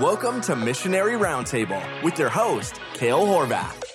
[0.00, 3.85] Welcome to Missionary Roundtable with your host, Kale Horvath.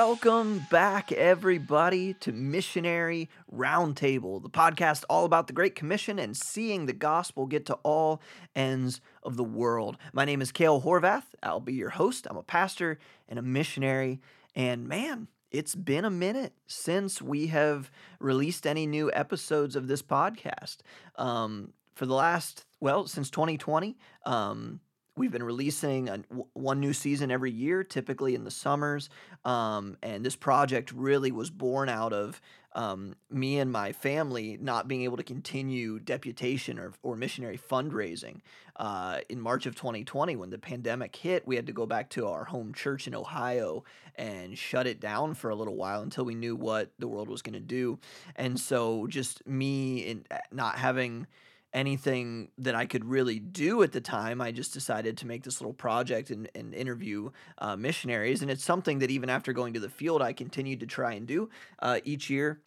[0.00, 6.86] Welcome back, everybody, to Missionary Roundtable, the podcast all about the Great Commission and seeing
[6.86, 8.22] the gospel get to all
[8.54, 9.96] ends of the world.
[10.12, 11.24] My name is Kale Horvath.
[11.42, 12.28] I'll be your host.
[12.30, 14.20] I'm a pastor and a missionary.
[14.54, 20.00] And man, it's been a minute since we have released any new episodes of this
[20.00, 20.76] podcast.
[21.16, 24.78] Um, for the last, well, since 2020, um,
[25.18, 26.20] We've been releasing a,
[26.52, 29.10] one new season every year, typically in the summers.
[29.44, 32.40] Um, and this project really was born out of
[32.74, 38.40] um, me and my family not being able to continue deputation or, or missionary fundraising.
[38.76, 42.28] Uh, in March of 2020, when the pandemic hit, we had to go back to
[42.28, 43.82] our home church in Ohio
[44.14, 47.42] and shut it down for a little while until we knew what the world was
[47.42, 47.98] going to do.
[48.36, 51.26] And so, just me in, not having
[51.72, 54.40] anything that I could really do at the time.
[54.40, 58.42] I just decided to make this little project and, and interview uh, missionaries.
[58.42, 61.26] And it's something that even after going to the field, I continued to try and
[61.26, 62.60] do uh, each year.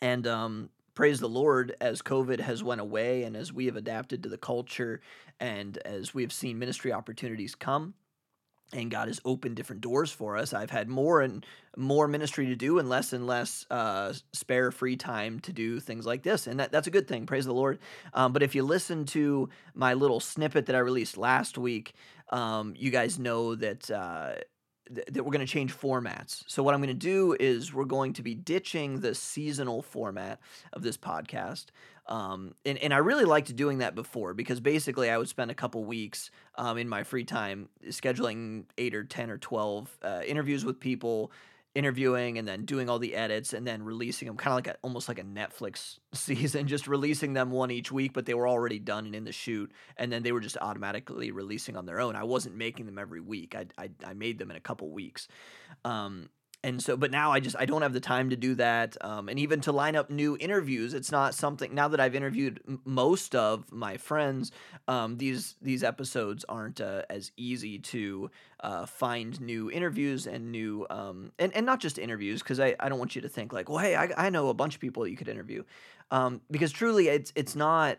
[0.00, 4.22] And um, praise the Lord, as COVID has went away and as we have adapted
[4.22, 5.00] to the culture
[5.38, 7.94] and as we have seen ministry opportunities come,
[8.72, 10.52] and God has opened different doors for us.
[10.52, 11.44] I've had more and
[11.76, 16.06] more ministry to do and less and less uh, spare free time to do things
[16.06, 16.46] like this.
[16.46, 17.26] And that, that's a good thing.
[17.26, 17.78] Praise the Lord.
[18.14, 21.94] Um, but if you listen to my little snippet that I released last week,
[22.30, 23.90] um, you guys know that.
[23.90, 24.34] Uh,
[24.90, 26.44] that we're going to change formats.
[26.48, 30.38] So what I'm going to do is we're going to be ditching the seasonal format
[30.72, 31.66] of this podcast.
[32.06, 35.54] Um, and, and I really liked doing that before because basically I would spend a
[35.54, 40.64] couple weeks um, in my free time scheduling eight or 10 or 12 uh, interviews
[40.64, 41.30] with people,
[41.74, 44.76] interviewing and then doing all the edits and then releasing them kind of like a,
[44.82, 48.78] almost like a Netflix season, just releasing them one each week, but they were already
[48.78, 49.72] done and in the shoot.
[49.96, 52.14] And then they were just automatically releasing on their own.
[52.14, 53.54] I wasn't making them every week.
[53.54, 55.28] I, I, I made them in a couple weeks.
[55.84, 56.28] Um,
[56.64, 59.28] and so but now i just i don't have the time to do that um,
[59.28, 62.80] and even to line up new interviews it's not something now that i've interviewed m-
[62.84, 64.52] most of my friends
[64.88, 68.30] um, these these episodes aren't uh, as easy to
[68.60, 72.88] uh, find new interviews and new um, and, and not just interviews because I, I
[72.88, 75.06] don't want you to think like well hey I, I know a bunch of people
[75.06, 75.64] you could interview
[76.10, 77.98] um, because truly it's it's not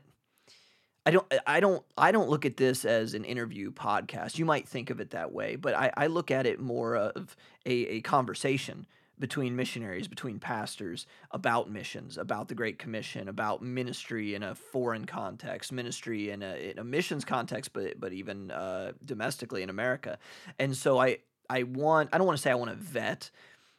[1.06, 4.38] I don't I don't I don't look at this as an interview podcast.
[4.38, 7.36] You might think of it that way, but I, I look at it more of
[7.66, 8.88] a, a conversation
[9.20, 15.06] between missionaries, between pastors about missions, about the Great Commission, about ministry in a foreign
[15.06, 20.18] context, ministry in a, in a missions context, but but even uh, domestically in America.
[20.58, 21.18] And so I
[21.50, 23.30] I want I don't want to say I want to vet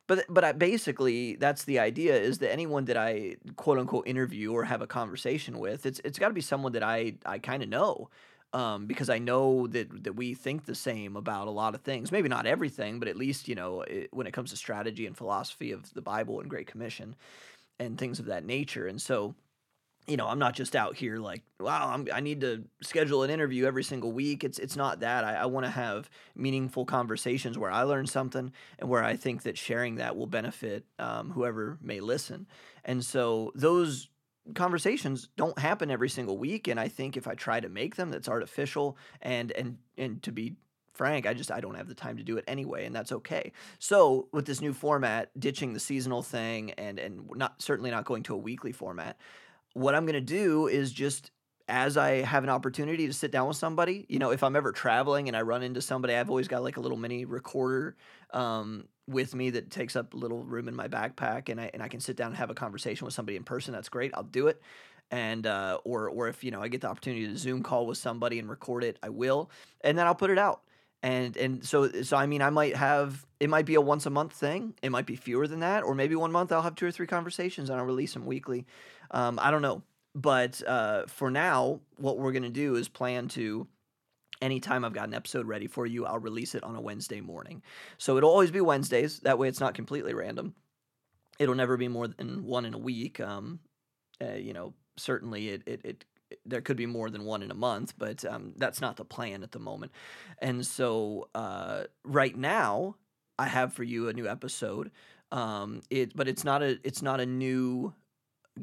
[0.07, 4.53] but but I, basically that's the idea is that anyone that I quote unquote interview
[4.53, 7.63] or have a conversation with it's it's got to be someone that I I kind
[7.63, 8.11] of know
[8.53, 12.13] um, because I know that that we think the same about a lot of things.
[12.13, 15.17] Maybe not everything but at least you know it, when it comes to strategy and
[15.17, 17.17] philosophy of the Bible and Great Commission
[17.79, 18.87] and things of that nature.
[18.87, 19.35] And so
[20.07, 23.31] you know, I'm not just out here like, wow, I'm, i need to schedule an
[23.31, 24.45] interview every single week.
[24.45, 25.25] It's it's not that.
[25.25, 29.45] I, I want to have meaningful conversations where I learn something and where I think
[29.45, 32.47] that sharing that will benefit um, whoever may listen.
[32.85, 34.09] And so those
[34.55, 36.69] conversations don't happen every single week.
[36.69, 38.99] And I think if I try to make them, that's artificial.
[39.23, 40.57] And and and to be
[40.93, 43.53] frank, I just I don't have the time to do it anyway, and that's okay.
[43.79, 48.23] So with this new format, ditching the seasonal thing and and not certainly not going
[48.25, 49.17] to a weekly format
[49.75, 51.31] what I'm going to do is just
[51.69, 54.73] as I have an opportunity to sit down with somebody, you know, if I'm ever
[54.73, 57.97] traveling and I run into somebody, I've always got like a little mini recorder
[58.33, 61.83] um, with me that takes up a little room in my backpack, and I and
[61.83, 63.73] I can sit down and have a conversation with somebody in person.
[63.73, 64.13] That's great.
[64.15, 64.61] I'll do it.
[65.11, 67.99] And uh, or or if you know I get the opportunity to Zoom call with
[67.99, 69.51] somebody and record it, I will,
[69.83, 70.63] and then I'll put it out.
[71.03, 74.11] And and so so I mean I might have it might be a once a
[74.11, 74.75] month thing.
[74.83, 77.07] It might be fewer than that, or maybe one month I'll have two or three
[77.07, 78.67] conversations and I'll release them weekly.
[79.11, 79.83] Um, I don't know.
[80.15, 83.67] But uh, for now, what we're going to do is plan to
[84.41, 87.63] anytime I've got an episode ready for you, I'll release it on a Wednesday morning.
[87.99, 89.21] So it'll always be Wednesdays.
[89.21, 90.55] That way it's not completely random.
[91.39, 93.21] It'll never be more than one in a week.
[93.21, 93.61] Um,
[94.23, 96.05] uh, you know, certainly it, it, it,
[96.47, 99.43] there could be more than one in a month, but um, that's not the plan
[99.43, 99.93] at the moment.
[100.39, 102.97] And so uh, right now,
[103.39, 104.91] I have for you a new episode.
[105.33, 107.93] Um, it, but it's not a it's not a new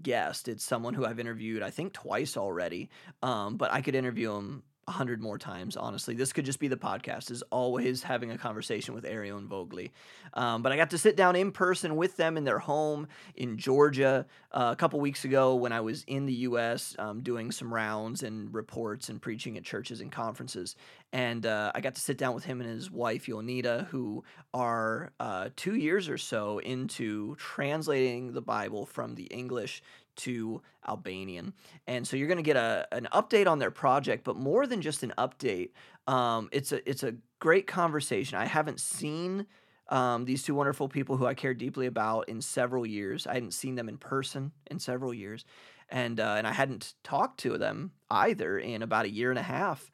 [0.01, 0.47] guest.
[0.47, 2.89] It's someone who I've interviewed, I think, twice already.
[3.21, 5.77] Um, but I could interview him a hundred more times.
[5.77, 7.31] Honestly, this could just be the podcast.
[7.31, 9.91] Is always having a conversation with Erion Vogli,
[10.33, 13.57] um, but I got to sit down in person with them in their home in
[13.57, 16.95] Georgia uh, a couple weeks ago when I was in the U.S.
[16.97, 20.75] Um, doing some rounds and reports and preaching at churches and conferences,
[21.13, 24.23] and uh, I got to sit down with him and his wife Jonida, who
[24.53, 29.81] are uh, two years or so into translating the Bible from the English
[30.21, 31.53] to Albanian.
[31.87, 34.81] And so you're going to get a, an update on their project, but more than
[34.81, 35.71] just an update,
[36.07, 38.37] um, it's a it's a great conversation.
[38.37, 39.45] I haven't seen
[39.89, 43.27] um, these two wonderful people who I care deeply about in several years.
[43.27, 45.45] I hadn't seen them in person in several years,
[45.89, 49.43] and uh, and I hadn't talked to them either in about a year and a
[49.43, 49.91] half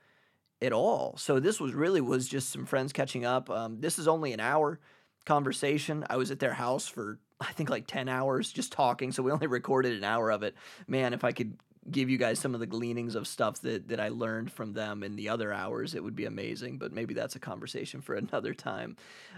[0.61, 1.15] at all.
[1.17, 3.49] So this was really was just some friends catching up.
[3.49, 4.79] Um, this is only an hour
[5.25, 6.05] conversation.
[6.09, 9.11] I was at their house for I think like 10 hours just talking.
[9.11, 10.55] So we only recorded an hour of it.
[10.87, 11.57] Man, if I could
[11.89, 15.03] give you guys some of the gleanings of stuff that, that I learned from them
[15.03, 16.77] in the other hours, it would be amazing.
[16.77, 18.97] But maybe that's a conversation for another time.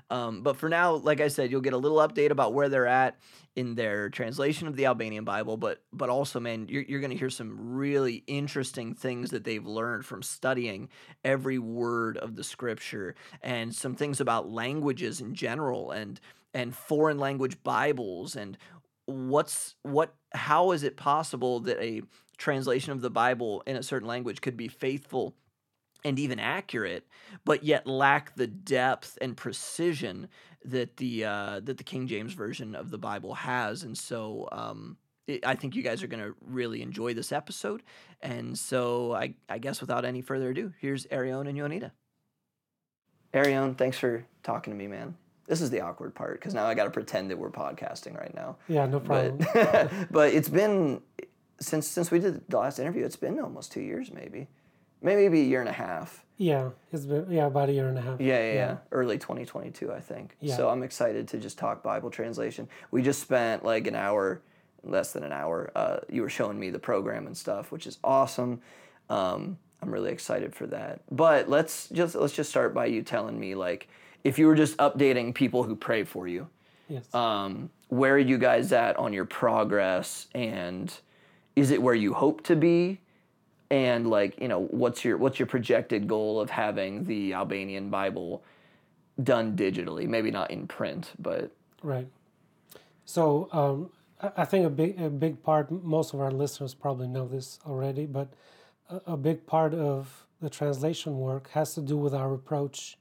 [0.10, 2.88] Um, but for now, like I said, you'll get a little update about where they're
[2.88, 3.20] at
[3.56, 5.58] in their translation of the Albanian Bible.
[5.58, 9.66] But but also, man, you're, you're going to hear some really interesting things that they've
[9.66, 10.90] learned from studying
[11.24, 16.20] every word of the scripture and some things about languages in general and
[16.54, 18.58] and foreign language Bibles and
[19.06, 22.02] what's what how is it possible that a
[22.38, 25.36] translation of the Bible in a certain language could be faithful
[26.06, 27.06] and even accurate,
[27.44, 30.30] but yet lack the depth and precision
[30.64, 33.84] that the uh, that the King James version of the Bible has.
[33.84, 34.98] And so um,
[35.44, 37.84] I think you guys are going to really enjoy this episode.
[38.22, 41.92] And so I, I guess without any further ado, here's Erion and Jonida.
[43.34, 45.16] Erion, thanks for talking to me, man.
[45.50, 48.34] This is the awkward part because now I got to pretend that we're podcasting right
[48.36, 48.58] now.
[48.68, 49.40] Yeah, no problem.
[49.52, 51.02] But, but it's been
[51.60, 53.04] since since we did the last interview.
[53.04, 54.48] It's been almost two years, maybe,
[55.02, 56.24] maybe a year and a half.
[56.38, 58.22] Yeah, it's been yeah about a year and a half.
[58.22, 58.78] Yeah, yeah, yeah.
[58.92, 60.38] early 2022, I think.
[60.40, 60.56] Yeah.
[60.56, 62.70] So I'm excited to just talk Bible translation.
[62.92, 64.44] We just spent like an hour,
[64.84, 65.72] less than an hour.
[65.74, 68.62] Uh, you were showing me the program and stuff, which is awesome.
[69.10, 71.02] Um, I'm really excited for that.
[71.10, 73.90] But let's just let's just start by you telling me like
[74.24, 76.48] if you were just updating people who pray for you,
[76.88, 77.14] Yes.
[77.14, 80.94] um, where are you guys at on your progress, and
[81.56, 83.00] is it where you hope to be?
[83.72, 88.44] And like, you know, what's your what's your projected goal of having the Albanian Bible
[89.22, 90.08] done digitally?
[90.08, 91.52] Maybe not in print, but
[91.84, 92.08] Right.
[93.06, 93.90] So um,
[94.36, 95.72] I think a big a big part.
[95.72, 98.30] Most of our listeners probably know this already, but
[98.90, 102.98] a, a big part of the translation work has to do with our approach,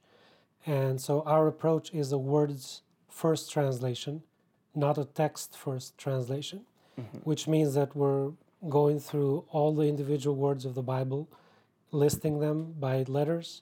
[0.65, 4.23] and so our approach is a words first translation,
[4.75, 6.61] not a text first translation,
[7.23, 8.31] which means that we're
[8.69, 11.29] going through all the individual words of the Bible,
[11.91, 13.61] listing them by letters,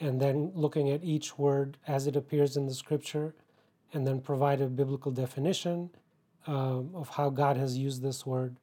[0.00, 3.34] and then looking at each word as it appears in the scripture
[3.92, 5.90] and then provide a biblical definition
[6.46, 8.56] um, of how God has used this word.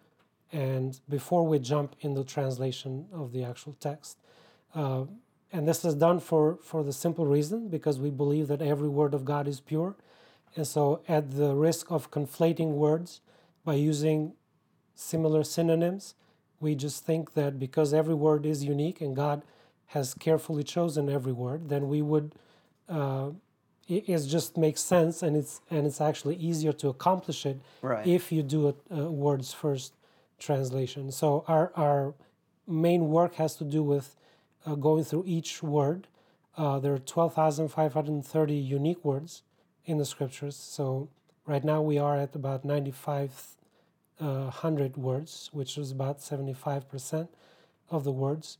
[0.51, 4.17] And before we jump into translation of the actual text,
[4.75, 5.05] uh,
[5.51, 9.13] and this is done for, for the simple reason because we believe that every word
[9.13, 9.95] of God is pure.
[10.55, 13.21] And so, at the risk of conflating words
[13.63, 14.33] by using
[14.95, 16.15] similar synonyms,
[16.59, 19.43] we just think that because every word is unique and God
[19.87, 22.33] has carefully chosen every word, then we would
[22.87, 23.31] uh,
[23.87, 28.05] it, it just makes sense and it's and it's actually easier to accomplish it Right.
[28.05, 29.93] if you do a, a words first
[30.39, 31.11] translation.
[31.11, 32.13] So our our
[32.67, 34.15] main work has to do with
[34.65, 36.07] uh, going through each word.
[36.57, 39.43] Uh, there are twelve thousand five hundred and thirty unique words
[39.85, 40.55] in the scriptures.
[40.55, 41.09] So
[41.45, 43.31] right now we are at about ninety five
[44.19, 44.51] uh,
[44.95, 47.29] words, which is about seventy five percent
[47.89, 48.57] of the words.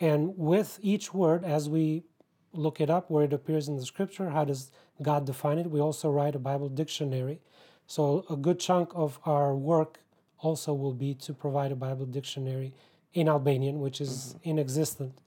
[0.00, 2.04] And with each word, as we
[2.52, 4.70] look it up where it appears in the scripture, how does
[5.02, 5.70] God define it?
[5.70, 7.40] We also write a Bible dictionary.
[7.86, 10.00] So a good chunk of our work
[10.38, 12.72] also will be to provide a Bible dictionary
[13.12, 15.18] in Albanian, which is inexistent,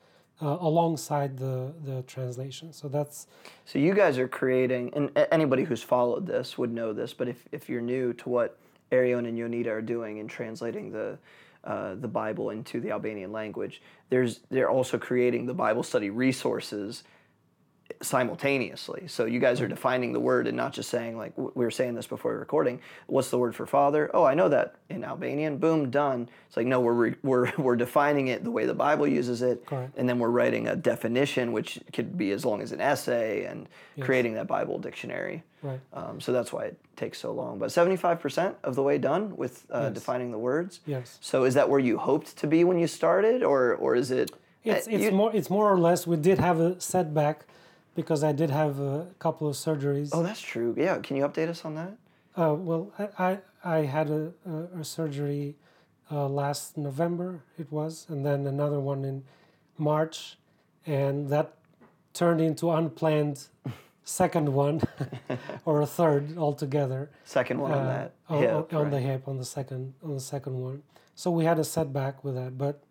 [0.42, 2.74] uh, alongside the, the translation.
[2.74, 3.28] So that's
[3.66, 7.14] So you guys are creating, and anybody who's followed this would know this.
[7.14, 8.58] But if, if you're new to what
[8.92, 11.18] Erion and Jonida are doing in translating the
[11.64, 17.04] uh, the Bible into the Albanian language, there's they're also creating the Bible study resources
[18.02, 19.08] simultaneously.
[19.08, 21.96] So you guys are defining the word and not just saying like we were saying
[21.96, 22.80] this before recording.
[23.08, 24.10] What's the word for father?
[24.14, 25.58] Oh, I know that in Albanian.
[25.58, 26.30] Boom, done.
[26.48, 29.66] It's like no, we're re- we're we're defining it the way the Bible uses it,
[29.66, 29.94] Correct.
[29.98, 33.68] and then we're writing a definition which could be as long as an essay and
[34.02, 35.44] creating that Bible dictionary.
[35.62, 35.80] right.
[35.94, 37.60] Um, so that's why it takes so long.
[37.60, 40.80] But seventy five percent of the way done with uh, defining the words.
[40.86, 41.18] Yes.
[41.22, 44.32] So is that where you hoped to be when you started, or or is it
[44.64, 46.08] It's it's you- more it's more or less.
[46.08, 47.46] We did have a setback
[47.96, 50.10] because I did have a couple of surgeries.
[50.14, 50.74] Oh, that's true.
[50.78, 50.98] Yeah.
[51.00, 51.94] Can you update us on that?
[52.36, 55.56] Uh, well, I, I, I had a, a, a surgery
[56.12, 59.24] uh, last November, it was, and then another one in
[59.78, 60.38] March,
[60.86, 61.54] and that
[62.14, 63.46] turned into unplanned
[64.04, 64.82] second one
[65.66, 67.10] or a third altogether.
[67.24, 68.74] Second one on uh, that on, hip.
[68.74, 70.84] on- on the hip on the second on the second one.
[71.16, 72.84] So we had a setback with that, but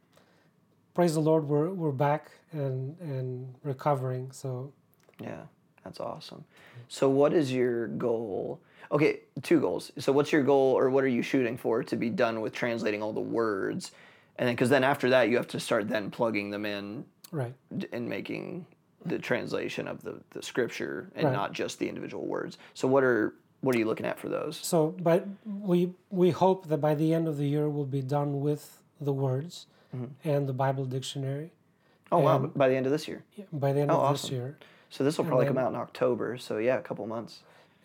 [0.95, 4.31] praise the Lord, we're we're back and and recovering.
[4.33, 4.73] So
[5.21, 5.43] Yeah,
[5.85, 6.45] that's awesome.
[6.89, 8.61] So, what is your goal?
[8.91, 9.91] Okay, two goals.
[9.99, 13.03] So, what's your goal, or what are you shooting for to be done with translating
[13.03, 13.93] all the words?
[14.37, 17.55] And then, because then after that, you have to start then plugging them in right.
[17.93, 18.67] and making
[19.05, 21.33] the translation of the, the scripture and Right.
[21.33, 22.59] not just the individual words.
[22.75, 24.57] So, what are what are you looking at for those?
[24.57, 28.41] So, but we we hope that by the end of the year we'll be done
[28.41, 30.27] with the words Mm-hmm.
[30.29, 31.53] and the Bible dictionary
[32.11, 32.39] Oh wow!
[32.39, 33.25] By the end of this year.
[33.53, 34.57] by the end Oh, of this year,
[34.93, 36.37] So this will probably come out in October.
[36.37, 37.35] So yeah, a couple months.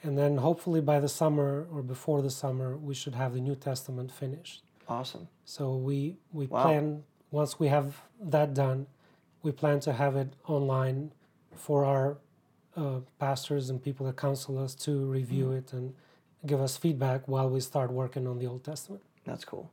[0.03, 3.55] and then hopefully by the summer or before the summer we should have the New
[3.55, 4.61] Testament finished.
[4.87, 5.27] Awesome.
[5.45, 5.97] So we
[6.39, 6.61] we Wow.
[6.63, 6.85] plan
[7.31, 7.87] once we have
[8.35, 8.79] that done,
[9.45, 10.99] we plan to have it online
[11.65, 12.07] for our
[12.81, 15.57] uh, pastors and people that counsel us to review Mm-hmm.
[15.59, 15.85] it and
[16.45, 19.01] give us feedback while we start working on the Old Testament.
[19.29, 19.65] That's cool.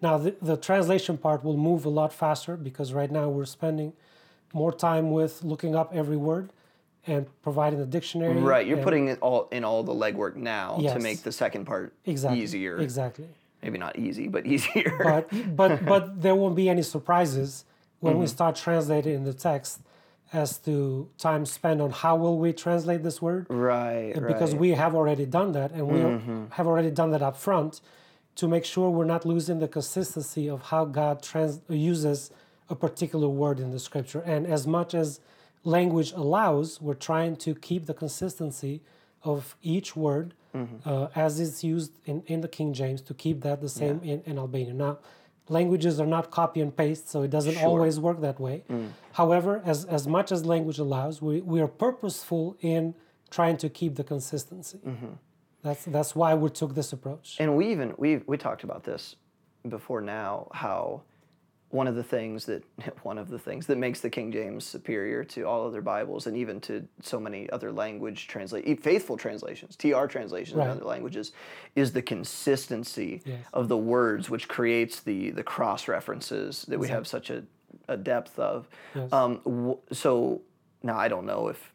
[0.00, 3.92] Now the, the translation part will move a lot faster because right now we're spending
[4.54, 6.46] more time with looking up every word
[7.06, 8.34] and providing the dictionary.
[8.34, 11.94] Right, you're putting it all in all the legwork now to make the second part
[12.04, 12.78] exactly, easier.
[12.78, 13.28] Exactly.
[13.62, 14.98] Maybe not easy, but easier.
[15.02, 17.64] but but but there won't be any surprises
[18.00, 18.20] when Mm-hmm.
[18.20, 19.80] we start translating the text
[20.32, 24.60] as to time spent on how will we translate this word right, because right.
[24.60, 26.00] we have already done that and we
[26.50, 27.80] have already done that up front
[28.36, 32.30] to make sure we're not losing the consistency of how God trans- uses
[32.70, 35.18] a particular word in the scripture and as much as
[35.68, 38.82] language allows we're trying to keep the consistency
[39.22, 40.88] of each word mm-hmm.
[40.88, 44.22] uh, as it's used in, in the King James to keep that the same in,
[44.24, 44.78] in Albanian.
[44.78, 44.98] Now,
[45.48, 48.64] languages are not copy and paste, so it doesn't always work that way.
[48.70, 48.90] Mm.
[49.12, 52.94] However, as, as much as language allows, we, we are purposeful in
[53.30, 54.80] trying to keep the consistency.
[54.86, 55.12] Mm-hmm.
[55.62, 57.36] That's, that's why we took this approach.
[57.40, 59.16] And we even we we talked about this
[59.68, 61.02] before now how
[61.70, 62.64] one of the things that
[63.02, 66.36] one of the things that makes the King James superior to all other Bibles and
[66.36, 71.32] even to so many other language translate faithful translations, TR translations in other languages,
[71.76, 73.44] is the consistency Yes.
[73.52, 77.42] of the words, which creates the the cross references that we have such a,
[77.88, 78.68] a depth of.
[78.94, 79.12] Yes.
[79.12, 80.42] Um, w- so
[80.82, 81.72] now I don't know if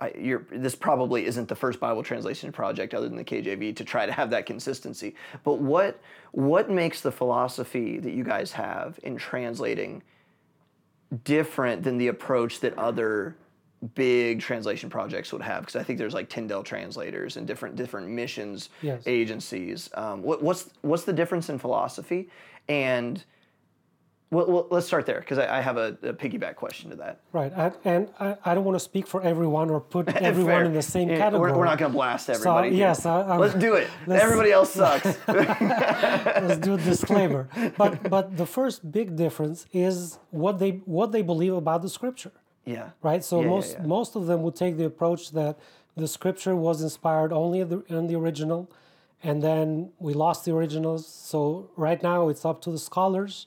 [0.00, 4.06] I, this probably isn't the first Bible translation project other than the KJV to try
[4.06, 5.14] to have that consistency.
[5.44, 6.00] But what
[6.32, 10.02] what makes the philosophy that you guys have in translating
[11.24, 13.36] different than the approach that other
[13.94, 15.62] big translation projects would have?
[15.62, 19.02] Because I think there's like Tyndale translators and different different missions Yes.
[19.06, 19.90] agencies.
[19.94, 22.28] Um, what, what's what's the difference in philosophy?
[22.68, 23.22] And
[24.32, 27.20] well, well, let's start there because I, I have a, a piggyback question to that.
[27.32, 30.72] Right, I, and I, I don't want to speak for everyone or put everyone in
[30.72, 31.50] the same Yeah, category.
[31.50, 32.68] We're, we're not going to blast everybody.
[32.70, 32.78] here.
[32.78, 33.88] yes, I- let's do it.
[34.06, 35.18] let's- Everybody else sucks.
[35.26, 37.48] Let's do a disclaimer.
[37.76, 42.32] But but the first big difference is what they what they believe about the scripture.
[42.64, 42.90] yeah.
[43.02, 43.24] right?
[43.24, 43.86] So yeah, most yeah.
[43.86, 45.58] most of them would take the approach that
[45.96, 48.70] the scripture was inspired only in the, in the original,
[49.22, 51.06] and then we lost the originals.
[51.06, 53.46] So right now it's up to the scholars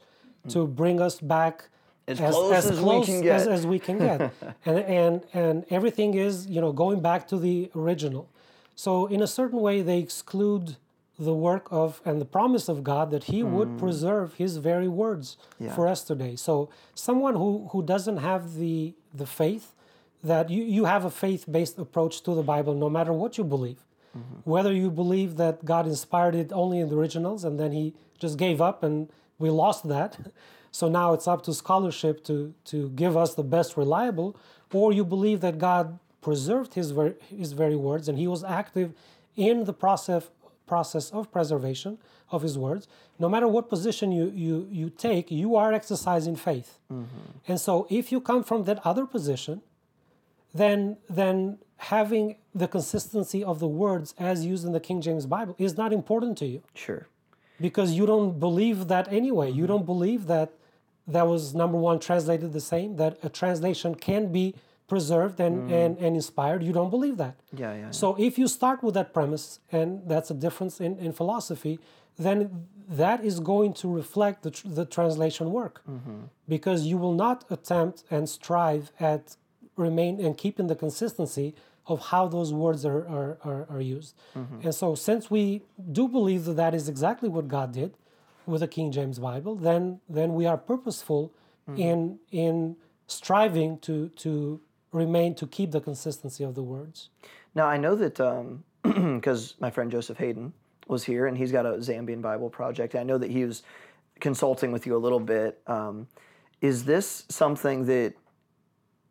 [0.49, 1.69] to bring us back
[2.07, 3.47] As close as we close can as, get.
[3.47, 4.19] as we can get,
[4.65, 8.27] and and and everything is you know going back to the original.
[8.75, 10.75] So in a certain way, they exclude
[11.19, 13.53] the work of and the promise of God that He Hmm.
[13.55, 15.37] would preserve His very words
[15.75, 16.35] for us today.
[16.35, 19.65] So someone who who doesn't have the the faith
[20.23, 23.81] that you, you have a faith-based approach to the Bible no matter what you believe.
[24.17, 24.49] Mm-hmm.
[24.53, 28.35] Whether you believe that God inspired it only in the originals and then he just
[28.37, 29.09] gave up and
[29.39, 30.17] we lost that.
[30.71, 34.35] So now it's up to scholarship to, to give us the best reliable,
[34.71, 38.93] or you believe that God preserved his, ver- his very words and he was active
[39.35, 40.29] in the process,
[40.65, 41.99] process of preservation
[42.31, 42.87] of his words.
[43.19, 46.79] No matter what position you, you, you take, you are exercising faith.
[46.91, 47.05] Mm-hmm.
[47.47, 49.61] And so if you come from that other position,
[50.53, 55.55] then then having the consistency of the words as used in the King James Bible
[55.57, 57.07] is not important to you Sure.
[57.59, 59.49] Because you don't believe that anyway.
[59.49, 59.73] You mm-hmm.
[59.73, 60.53] don't believe that
[61.07, 64.55] that was number one translated the same, that a translation can be
[64.87, 65.73] preserved and, mm-hmm.
[65.73, 66.63] and, and inspired.
[66.63, 67.35] You don't believe that.
[67.51, 67.91] Yeah, yeah, yeah.
[67.91, 71.79] So if you start with that premise, and that's a difference in, in philosophy,
[72.17, 76.21] then that is going to reflect the, tr- the translation work mm-hmm.
[76.47, 79.37] because you will not attempt and strive at
[79.75, 81.55] remain and keeping the consistency
[81.87, 84.15] of how those words are, are, are, are used.
[84.35, 84.61] Mm-hmm.
[84.63, 87.95] And so, since we do believe that that is exactly what God did
[88.45, 91.33] with the King James Bible, then, then we are purposeful
[91.69, 91.79] mm-hmm.
[91.79, 92.75] in, in
[93.07, 94.61] striving to, to
[94.91, 97.09] remain, to keep the consistency of the words.
[97.55, 100.53] Now I know that um, because my friend Joseph Hayden
[100.87, 102.95] was here, and he's got a Zambian Bible project.
[102.95, 103.63] I know that he was
[104.19, 105.61] consulting with you a little bit.
[105.67, 106.07] Um,
[106.61, 108.13] is this something that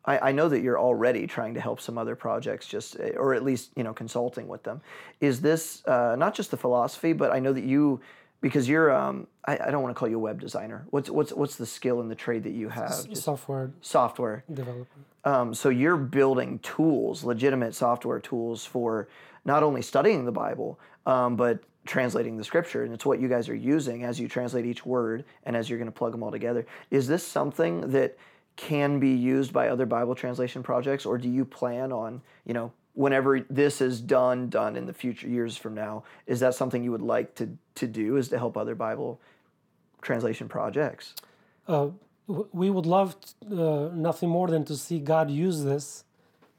[0.05, 3.33] I, I know that you're already trying to help some other projects, just uh, or
[3.33, 4.81] at least you know consulting with them?
[5.21, 8.01] Is this uh, not just the philosophy, but I know that you
[8.41, 10.85] because you're um, I, I don't want to call you a web designer.
[10.89, 13.07] What's what's what's the skill and the trade that you have?
[13.09, 14.43] Just Software software.
[14.53, 14.87] development.
[15.25, 19.07] Um, so you're building tools, legitimate software tools for
[19.45, 22.83] not only studying the Bible, um, but translating the scripture.
[22.83, 25.79] And it's what you guys are using as you translate each word and as you're
[25.79, 26.65] going to plug them all together.
[26.91, 28.17] Is this something that
[28.55, 32.71] can be used by other Bible translation projects, or do you plan on, you know,
[32.93, 36.91] whenever this is done, done in the future years from now, is that something you
[36.91, 38.17] would like to to do?
[38.17, 39.19] Is to help other Bible
[40.01, 41.15] translation projects?
[41.67, 41.87] uh,
[42.27, 46.05] we would love t- uh, nothing more than to see God use this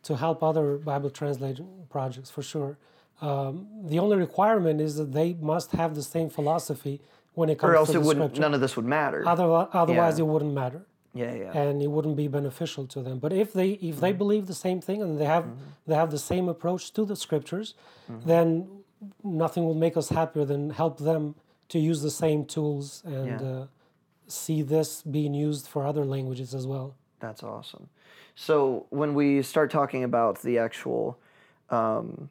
[0.03, 2.77] to help other Bible translation projects for sure.
[3.23, 7.01] Um, the only requirement is that they must have the same philosophy
[7.33, 8.25] when it comes Or else to it wouldn't.
[8.33, 8.41] scripture.
[8.43, 9.27] None of this would matter.
[9.27, 10.25] Otherwise, otherwise Yeah.
[10.25, 10.85] it wouldn't matter
[11.15, 11.53] yeah, yeah.
[11.57, 13.19] and it wouldn't be beneficial to them.
[13.19, 15.47] But if they if they believe the same thing and they have
[15.87, 17.75] they have the same approach to the scriptures,
[18.27, 18.49] then
[19.23, 21.35] nothing will make us happier than help them
[21.69, 23.47] to use the same tools and Yeah.
[23.49, 23.67] uh,
[24.27, 26.95] see this being used for other languages as well.
[27.21, 27.89] That's awesome.
[28.35, 31.19] So when we start talking about the actual,
[31.71, 32.29] um,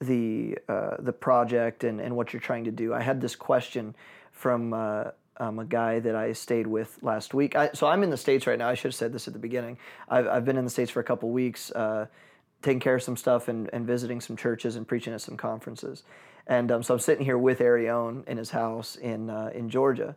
[0.00, 3.94] the uh, the project and, and what you're trying to do, I had this question
[4.32, 5.04] from uh,
[5.38, 7.56] um, a guy that I stayed with last week.
[7.56, 8.68] I, so I'm in the states right now.
[8.68, 9.78] I should have said this at the beginning.
[10.08, 12.06] I've, I've been in the states for a couple weeks, uh,
[12.62, 16.04] taking care of some stuff and, and visiting some churches and preaching at some conferences.
[16.46, 20.16] And um, so I'm sitting here with Erion in his house in uh, in Georgia.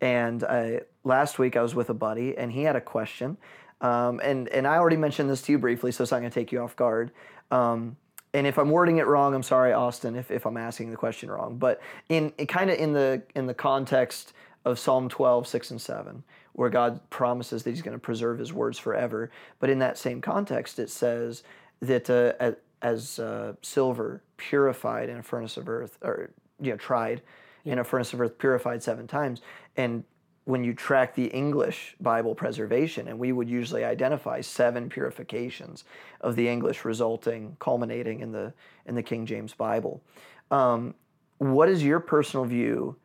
[0.00, 3.36] And I, last week I was with a buddy, and he had a question.
[3.80, 6.34] Um, and and I already mentioned this to you briefly, so it's not going to
[6.34, 7.12] take you off guard.
[7.50, 7.96] Um,
[8.34, 11.30] and if I'm wording it wrong, I'm sorry, Austin, if, if I'm asking the question
[11.30, 11.56] wrong.
[11.56, 14.34] But in kind of in the in the context
[14.66, 18.52] of Psalm 12, 6 and 7, where God promises that He's going to preserve His
[18.52, 19.30] words forever.
[19.60, 21.44] But in that same context, it says
[21.80, 22.52] that uh,
[22.82, 27.22] as, uh, silver purified in a furnace of earth, or you know, tried
[27.64, 29.40] in a furnace of earth, purified seven times,
[29.76, 30.02] and
[30.46, 35.82] when you track the English Bible preservation, and we would usually identify seven purifications
[36.20, 38.52] of the English, resulting, culminating in the
[38.86, 40.02] in the King James Bible.
[40.50, 40.94] Um,
[41.38, 42.96] what is your personal view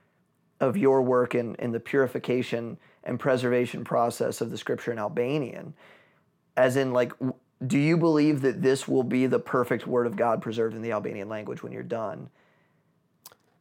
[0.61, 5.73] of your work in, in the purification and preservation process of the Scripture in Albanian?
[6.55, 7.11] As in, like,
[7.65, 10.91] do you believe that this will be the perfect Word of God preserved in the
[10.91, 12.29] Albanian language when you're done?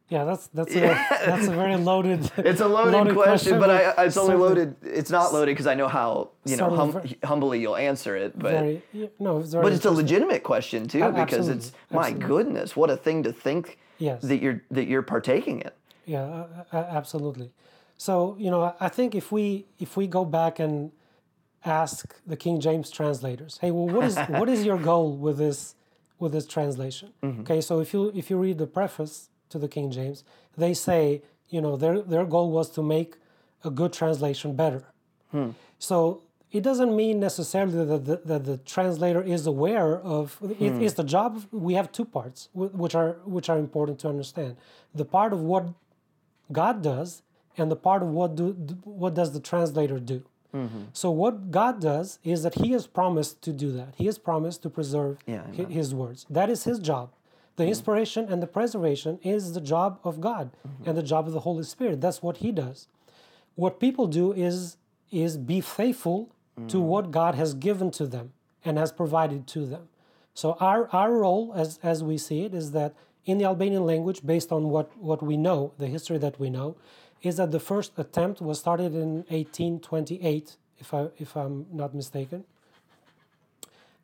[0.09, 0.79] Yeah, that's that's a,
[1.25, 2.29] that's a very loaded.
[2.37, 4.75] It's a loaded, question, but I, it's only loaded.
[4.83, 8.37] It's not loaded because I know how you know hum, humbly you'll answer it.
[8.37, 8.81] But Very,
[9.19, 12.27] no, it's but it's a legitimate question too because absolutely, it's my absolutely.
[12.27, 14.21] goodness, what a thing to think Yes.
[14.23, 15.71] that you're that you're partaking in.
[16.05, 17.51] Yeah, absolutely.
[17.97, 20.91] So you know, I- think if we if we go back and
[21.63, 25.75] ask the King James translators, hey, well, what is what is your goal with this
[26.19, 27.09] with this translation?
[27.23, 27.41] Mm-hmm.
[27.41, 30.23] Okay, so if you if you read the preface to the King James,
[30.57, 33.15] they say you know their their goal was to make
[33.63, 34.83] a good translation better.
[35.31, 35.51] Hmm.
[35.77, 40.81] So it doesn't mean necessarily that the, that the translator is aware of it, hmm.
[40.81, 41.35] it's the job.
[41.37, 44.57] of- We have two parts which are which are important to understand.
[44.95, 45.63] The part of what
[46.51, 47.21] God does
[47.57, 48.51] and the part of what do
[48.83, 50.23] what does the translator do.
[50.53, 50.83] Mm-hmm.
[50.93, 53.93] So what God does is that He has promised to do that.
[53.95, 56.25] He has promised to preserve Yeah, His words.
[56.29, 57.11] That is His job.
[57.55, 57.69] The mm-hmm.
[57.69, 60.89] inspiration and the preservation is the job of God mm-hmm.
[60.89, 62.01] and the job of the Holy Spirit.
[62.01, 62.87] That's what He does.
[63.55, 64.77] What people do is
[65.09, 66.33] is be faithful
[66.67, 68.33] to what God has given to them
[68.63, 69.89] and has provided to them.
[70.33, 72.93] So our our role, as as we see it, is that
[73.25, 76.75] in the Albanian language, based on what what we know, the history that we know,
[77.21, 82.45] is that the first attempt was started in 1828, if I if I'm not mistaken.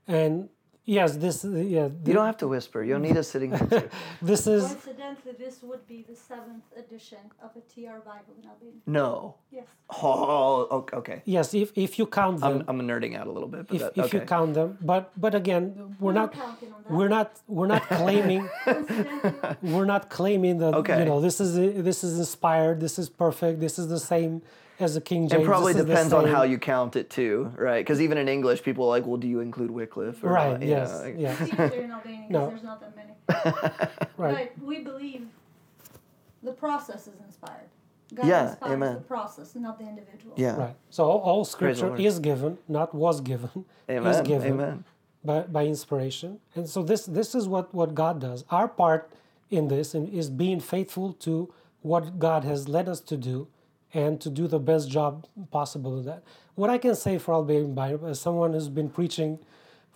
[0.08, 0.50] And
[0.90, 1.90] Yes, this uh, yeah.
[2.06, 2.82] You don't have to whisper.
[2.82, 3.90] You don't need a sitting next to you.
[4.22, 8.82] This is Coincidentally, this would be the seventh edition of a TR Bible in Albania.
[8.86, 9.36] No.
[9.52, 9.66] Yes.
[10.02, 11.22] Oh, okay.
[11.26, 11.54] yes.
[11.54, 13.98] If if you count them, I'm, I'm nerding out a little bit, but if, that,
[14.06, 15.64] if you count them, but but again,
[16.00, 16.92] we're We're not counting on that.
[16.98, 18.50] we're not we're not claiming
[19.62, 21.00] we're not claiming that Okay.
[21.00, 24.42] you know this is this is inspired, this is perfect, this is the same
[24.80, 25.42] as the King James.
[25.42, 27.80] It probably this is the depends on how you count it too, right?
[27.84, 30.24] Because even in English, people are like, well, do you include Wycliffe?
[30.24, 30.52] Or Right.
[30.52, 30.62] not?
[30.62, 30.92] You Yes.
[30.92, 31.42] know, like- Yes.
[31.42, 32.50] it's easier in Albania because No.
[32.50, 33.14] there's not that many.
[34.18, 34.52] Right.
[34.58, 35.28] But we believe
[36.44, 37.70] the process is inspired.
[38.14, 38.94] God Yeah, inspires amen.
[38.96, 40.34] the process, not the individual.
[40.38, 40.56] Yeah.
[40.56, 40.76] Right.
[40.90, 44.08] So all, all scripture is given, not was given, amen.
[44.12, 44.24] is Amen.
[44.24, 44.84] given Amen.
[45.26, 46.40] by, by inspiration.
[46.56, 48.46] And so this this is what, what God does.
[48.50, 49.10] Our part
[49.50, 53.48] in this in- is being faithful to what God has led us to do
[53.94, 56.24] and to do the best job possible with that.
[56.56, 59.40] What I can say for Albanian Bible, as someone who's been preaching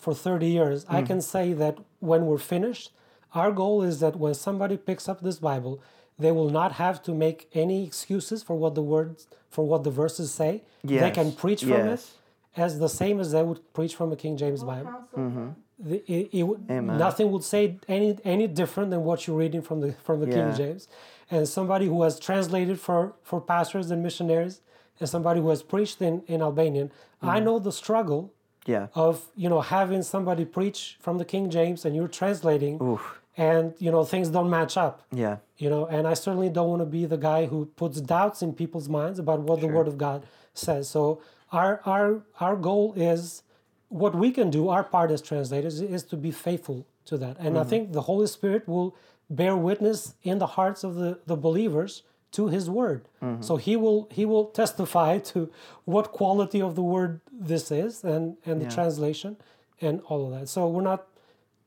[0.01, 2.91] for 30 years, I can say that when we're finished,
[3.33, 5.81] our goal is that when somebody picks up this Bible,
[6.17, 9.91] they will not have to make any excuses for what the words for what the
[9.91, 10.63] verses say.
[10.83, 11.01] Yes.
[11.03, 12.13] They can preach from yes.
[12.55, 14.91] it as the same as they would preach from a King James Bible.
[15.15, 15.47] Mm-hmm.
[15.79, 16.69] The- it, it
[17.05, 20.35] nothing would say any any different than what you're reading from the from the Yeah.
[20.37, 20.87] King James.
[21.29, 24.61] And somebody who has translated for for pastors and missionaries,
[24.99, 26.95] and somebody who has preached in in Albanian, I
[27.35, 27.45] Mm-hmm.
[27.45, 28.21] know the struggle
[28.65, 28.88] Yeah.
[28.93, 33.00] of you know having somebody preach from the King James and you're translating,
[33.38, 35.04] and you know things don't match up.
[35.12, 35.38] Yeah.
[35.58, 38.54] You know, and I certainly don't want to be the guy who puts doubts in
[38.54, 40.89] people's minds about what the Word of God says.
[40.89, 41.21] So
[41.52, 43.43] our our our goal is
[43.89, 44.69] what we can do.
[44.69, 47.69] Our part as translators is to be faithful to that, and I mm-hmm.
[47.69, 48.95] think the Holy Spirit will
[49.30, 53.01] bear witness in the hearts of the the believers to His Word.
[53.41, 55.49] So He will He will testify to
[55.85, 59.37] what quality of the Word this is, and and the translation,
[59.81, 60.47] and all of that.
[60.49, 61.07] So we're not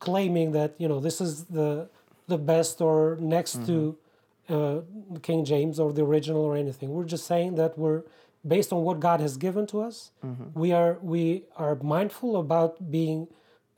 [0.00, 1.88] claiming that you know this is the
[2.26, 3.96] the best or next to
[4.48, 4.80] uh,
[5.22, 6.88] King James or the original or anything.
[6.90, 8.02] We're just saying that we're
[8.46, 10.10] based on what God has given to us.
[10.54, 13.28] We are we are mindful about being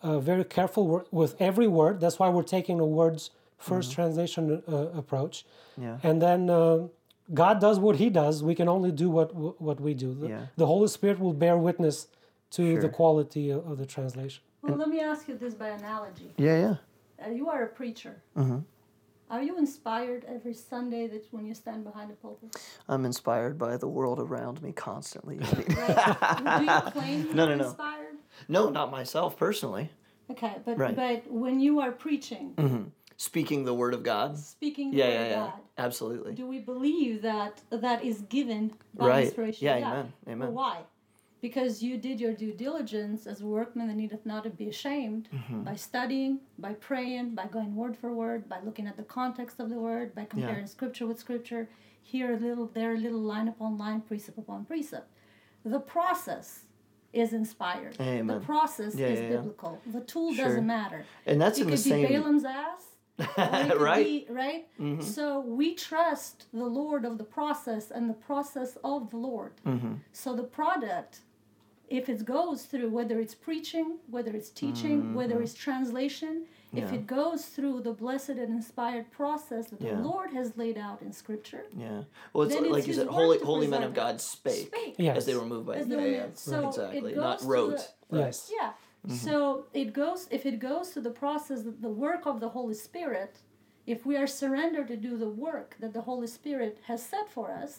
[0.03, 2.01] uh, very careful with every word.
[2.01, 5.45] That's why we're taking the words 1st translation uh, approach.
[5.77, 5.99] Yeah.
[6.03, 6.88] And then uh,
[7.35, 8.42] God does what He does.
[8.42, 10.14] We can only do what what we do.
[10.14, 10.47] The, Yeah.
[10.57, 12.09] the Holy Spirit will bear witness
[12.51, 14.42] to the quality of, of the translation.
[14.62, 16.31] Well, let me ask you this by analogy.
[16.37, 16.59] Yeah.
[16.61, 16.75] Yeah.
[17.27, 18.14] Uh, you are a preacher.
[18.37, 18.59] Mm-hmm.
[19.29, 22.55] Are you inspired every Sunday that when you stand behind the pulpit?
[22.88, 25.37] I'm inspired by the world around me constantly.
[25.83, 26.59] Right?
[26.59, 27.64] Do you claim No, you're no, no.
[27.69, 28.16] inspired?
[28.49, 29.90] no, not myself personally.
[30.31, 30.95] Okay, but Right.
[30.95, 34.39] but when you are preaching, Speaking the word of God.
[34.39, 35.05] speaking the Yeah.
[35.07, 35.21] word Yeah.
[35.23, 35.37] of Yeah.
[35.47, 36.35] God, Absolutely.
[36.35, 39.25] do we believe that that is given by Right.
[39.25, 39.65] inspiration?
[39.67, 39.93] Yeah, of God?
[39.93, 40.55] amen, amen.
[40.55, 40.83] Why?
[41.41, 45.29] Because you did your due diligence as a workman that needeth not to be ashamed
[45.33, 45.63] Mm-hmm.
[45.65, 49.69] by studying, by praying, by going word for word, by looking at the context of
[49.71, 51.69] the word, by comparing scripture with scripture,
[52.03, 55.09] here a little, there a little, line upon line, precept upon precept.
[55.65, 56.65] The process
[57.13, 57.97] is inspired.
[58.01, 58.27] Amen.
[58.27, 59.37] The process Yeah, is yeah, yeah.
[59.37, 59.81] biblical.
[59.87, 60.47] The tool Sure.
[60.47, 61.05] doesn't matter.
[61.27, 62.07] And that's it in could the be same.
[62.07, 62.53] Balaam's ass.
[62.59, 62.96] or it could
[63.79, 64.05] Right.
[64.05, 64.67] be- right?
[64.81, 65.03] Mhm.
[65.03, 69.53] So we trust the Lord of the process and the process of the Lord.
[69.67, 69.95] Mm-hmm.
[70.13, 71.21] So the product,
[71.89, 76.95] if it goes through whether it's preaching, whether it's teaching, whether it's translation, if Mm-hmm.
[76.97, 79.95] It goes through the blessed and inspired process that Yeah.
[79.95, 82.03] the Lord has laid out in Scripture, Yeah.
[82.33, 83.95] Well, it's like, like you said, holy, holy men of.
[83.95, 84.97] God spake, Spake.
[84.99, 85.17] Yes.
[85.19, 86.39] as they were moved by As yeah, they were yeah, moved.
[86.39, 87.79] So it exactly, goes not to wrote.
[88.11, 88.51] the- Yes.
[88.53, 88.73] Yeah.
[89.07, 89.16] Mm-hmm.
[89.27, 92.75] So it goes if it goes to the process, the the work of the Holy
[92.75, 93.40] Spirit.
[93.87, 97.53] If we are surrendered to do the work that the Holy Spirit has set for
[97.53, 97.73] us,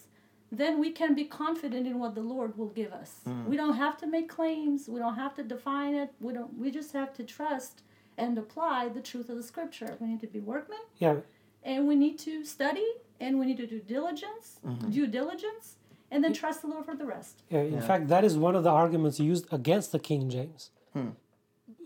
[0.51, 3.11] then we can be confident in what the Lord will give us.
[3.27, 3.45] Mm.
[3.47, 4.87] We don't have to make claims.
[4.87, 6.13] We don't have to define it.
[6.21, 6.57] We don't.
[6.57, 7.81] We just have to trust
[8.17, 9.97] and apply the truth of the Scripture.
[9.99, 11.17] We need to be workmen, Yeah.
[11.63, 12.87] and we need to study,
[13.19, 14.89] and we need to do diligence, mm-hmm.
[14.89, 15.75] due diligence,
[16.09, 17.43] and then trust the Lord for the rest.
[17.49, 17.81] Yeah, in Yeah.
[17.81, 20.71] fact, that is one of the arguments used against the King James.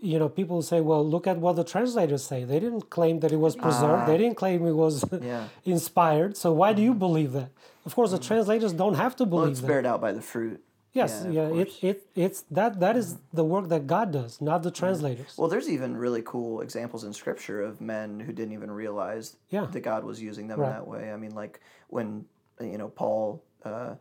[0.00, 2.42] You know, people say, well, look at what the translators say.
[2.44, 3.62] They didn't claim that it was ah.
[3.62, 5.48] preserved, they didn't claim it was Yeah.
[5.64, 6.36] inspired.
[6.36, 6.98] So why do you mm-hmm.
[6.98, 7.50] believe that?
[7.86, 8.26] Of course, the mm-hmm.
[8.26, 9.66] translators don't have to Well, believe it's that.
[9.66, 10.62] bared out by the fruit.
[10.92, 13.36] Yes, Yeah, yeah, it, it, it's that that is mm-hmm.
[13.38, 15.32] the work that God does, not the translators.
[15.38, 19.66] Well, there's even really cool examples in Scripture of men who didn't even realize Yeah.
[19.72, 20.68] that God was using them Right.
[20.68, 21.10] in that way.
[21.10, 22.26] I mean, like when
[22.60, 23.94] you know Paul, uh,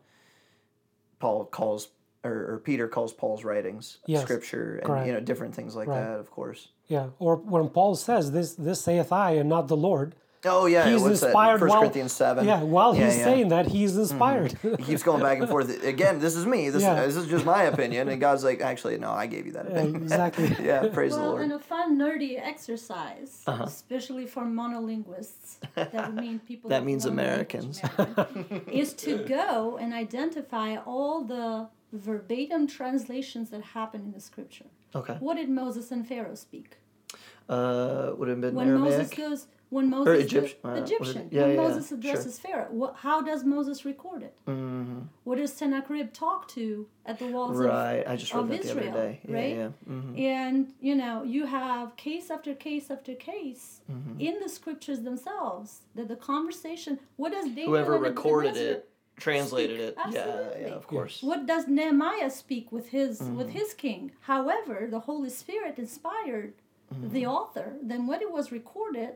[1.19, 1.89] Paul calls
[2.23, 4.21] or, or Peter calls Paul's writings Yes.
[4.23, 5.07] Scripture, and Correct.
[5.07, 5.99] you know different things like Right.
[6.01, 6.19] that.
[6.19, 6.69] Of course.
[6.88, 10.89] Yeah, or when Paul says, "This this saith I, and not the Lord," Oh yeah,
[10.89, 11.27] he's what's that?
[11.27, 11.60] inspired.
[11.60, 12.45] First while, Corinthians seven.
[12.47, 13.23] Yeah, while Yeah, he's yeah.
[13.25, 14.57] saying that, he's inspired.
[14.79, 15.84] He keeps going back and forth.
[15.95, 16.69] Again, this is me.
[16.71, 17.05] This, Yeah.
[17.05, 18.10] this is just my opinion.
[18.10, 20.01] And God's like, actually, no, I gave you that Yeah, opinion.
[20.01, 20.47] exactly.
[20.65, 21.41] yeah, praise the Well, Lord.
[21.43, 23.65] and a fun nerdy exercise, Uh-huh.
[23.65, 27.79] especially for monolinguists, that would mean people That that means Americans.
[27.97, 34.65] American, is to go and identify all the verbatim translations that happen in the scripture.
[34.95, 35.17] Okay.
[35.19, 36.77] What did Moses and Pharaoh speak?
[37.49, 38.97] Uh, would have been When Aramaic.
[38.99, 40.93] Moses goes, when Moses the- uh, what is it?
[40.93, 41.97] Egyptian, Yeah, when yeah, Moses sure.
[41.97, 44.36] addresses Pharaoh, what, how does Moses record it?
[44.47, 44.99] Mm-hmm.
[45.25, 48.04] What does Sennacherib talk to at the walls of Right.
[48.08, 49.19] I just read of that the Israel, other day.
[49.27, 49.56] Yeah, right?
[49.56, 49.67] yeah.
[49.88, 54.19] hmm And you know, you have case after case after case Mm-hmm.
[54.21, 56.99] in the scriptures themselves that the conversation.
[57.17, 58.89] What does David Whoever recorded it,
[59.21, 59.88] translated speak.
[59.89, 59.95] it.
[59.97, 60.62] Yeah, Absolutely.
[60.62, 61.15] yeah, of course.
[61.29, 63.38] What does Nehemiah speak with his Mm-hmm.
[63.39, 64.01] with his king?
[64.34, 66.53] However, the Holy Spirit inspired
[66.91, 67.36] the Mm-hmm.
[67.38, 67.67] author.
[67.91, 69.13] Then when it was recorded,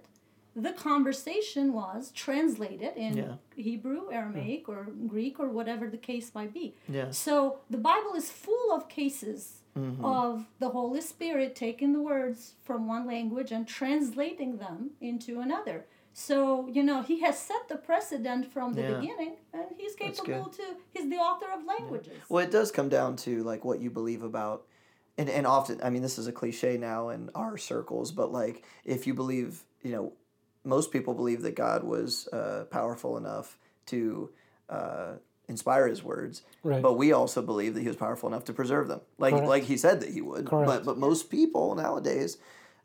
[0.67, 3.33] the conversation was translated in Yeah.
[3.69, 4.81] Hebrew, Aramaic, or
[5.13, 6.67] Greek, or whatever the case might be.
[6.97, 7.09] Yeah.
[7.11, 10.05] So the Bible is full of cases Mm-hmm.
[10.05, 15.77] of the Holy Spirit taking the words from one language and translating them into another.
[16.17, 18.99] So, you know, he has set the precedent from the Yeah.
[18.99, 22.13] beginning and he's capable to he's the author of languages.
[22.29, 24.65] Well, it does come down to like what you believe about,
[25.17, 28.63] and and often I mean this is a cliche now in our circles, but like
[28.85, 30.13] if you believe, you know,
[30.63, 34.29] most people believe that God was uh, powerful enough to
[34.69, 35.15] uh,
[35.49, 36.81] inspire His words, Right.
[36.81, 39.47] but we also believe that He was powerful enough to preserve them, like Correct.
[39.49, 40.49] like He said that He would.
[40.49, 42.37] But but most people nowadays.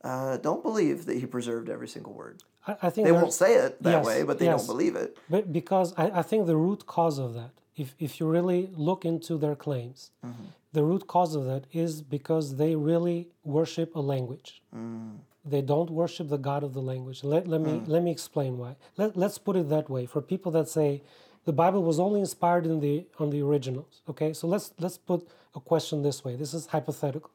[0.03, 2.43] Uh, don't believe that he preserved every single word.
[2.67, 4.67] I, I think They won't say it that Yes, way, but they yes.
[4.67, 5.17] don't believe it.
[5.29, 9.05] But because I, I think the root cause of that, if, if you really look
[9.05, 10.45] into their claims, Mm-hmm.
[10.73, 14.63] the root cause of that is because they really worship a language.
[14.75, 15.19] Mm.
[15.45, 17.25] They don't worship the God of the language.
[17.25, 18.77] Let, let me let me explain why.
[18.99, 20.05] Let, let's put it that way.
[20.05, 21.03] For people that say
[21.49, 24.03] the Bible was only inspired in the on the originals.
[24.11, 25.21] Okay, so let's let's put
[25.55, 26.37] a question this way.
[26.37, 27.31] This is hypothetical.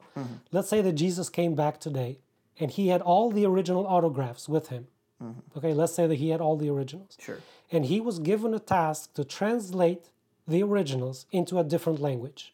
[0.52, 2.20] Let's say that Jesus came back today
[2.60, 4.88] and he had all the original autographs with him.
[5.24, 5.58] Mm-hmm.
[5.58, 7.40] Okay, let's say that he had all the originals Sure.
[7.72, 10.10] and he was given a task to translate
[10.48, 12.54] the originals into a different language.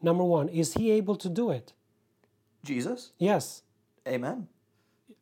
[0.00, 1.72] Number one, is he able to do it?
[2.64, 3.62] Jesus, Yes.
[4.06, 4.46] Amen.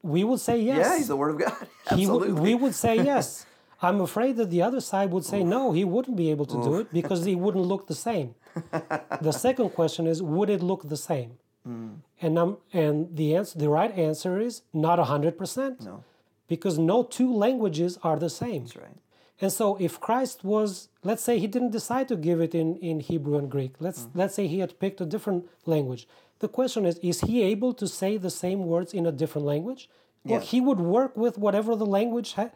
[0.03, 0.79] We would say yes.
[0.87, 1.67] Yeah, he's the Word of God.
[1.97, 2.41] He would- Absolutely.
[2.43, 3.47] we would say yes.
[3.81, 6.75] I'm afraid that the other side would say no, he wouldn't be able to do
[6.77, 8.35] it because he wouldn't look the same.
[9.21, 11.39] the second question is, would it look the same?
[11.67, 11.89] Hmm.
[12.21, 15.81] And um, and the answer, the right answer is not hundred percent.
[15.83, 16.05] No.
[16.47, 18.65] Because no two languages are the same.
[18.65, 18.99] That's right.
[19.41, 23.01] And so if Christ was, let's say he didn't decide to give it in, in
[23.01, 24.19] Hebrew and Greek, let's Mm-hmm.
[24.19, 26.07] let's say he had picked a different language.
[26.41, 29.89] The question is, is he able to say the same words in a different language?
[30.25, 30.45] Well, Yeah.
[30.53, 32.51] he would work with whatever the language ha-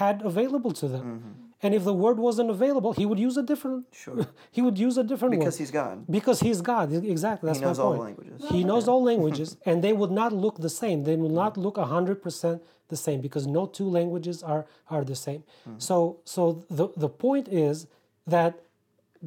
[0.00, 1.04] had available to them.
[1.04, 1.32] Mm-hmm.
[1.62, 4.26] And if the word wasn't available, he would use a different Sure.
[4.50, 5.58] he would use a different Because word.
[5.58, 6.04] he's God.
[6.10, 6.92] Because he's God.
[6.92, 7.48] Exactly.
[7.48, 8.42] That's He knows my all languages.
[8.50, 11.04] He knows all languages, and they would not look the same.
[11.04, 15.16] They will not look hundred percent the same because no two languages are are the
[15.16, 15.44] same.
[15.64, 15.78] Hmm.
[15.78, 17.86] So so the the point is
[18.26, 18.60] that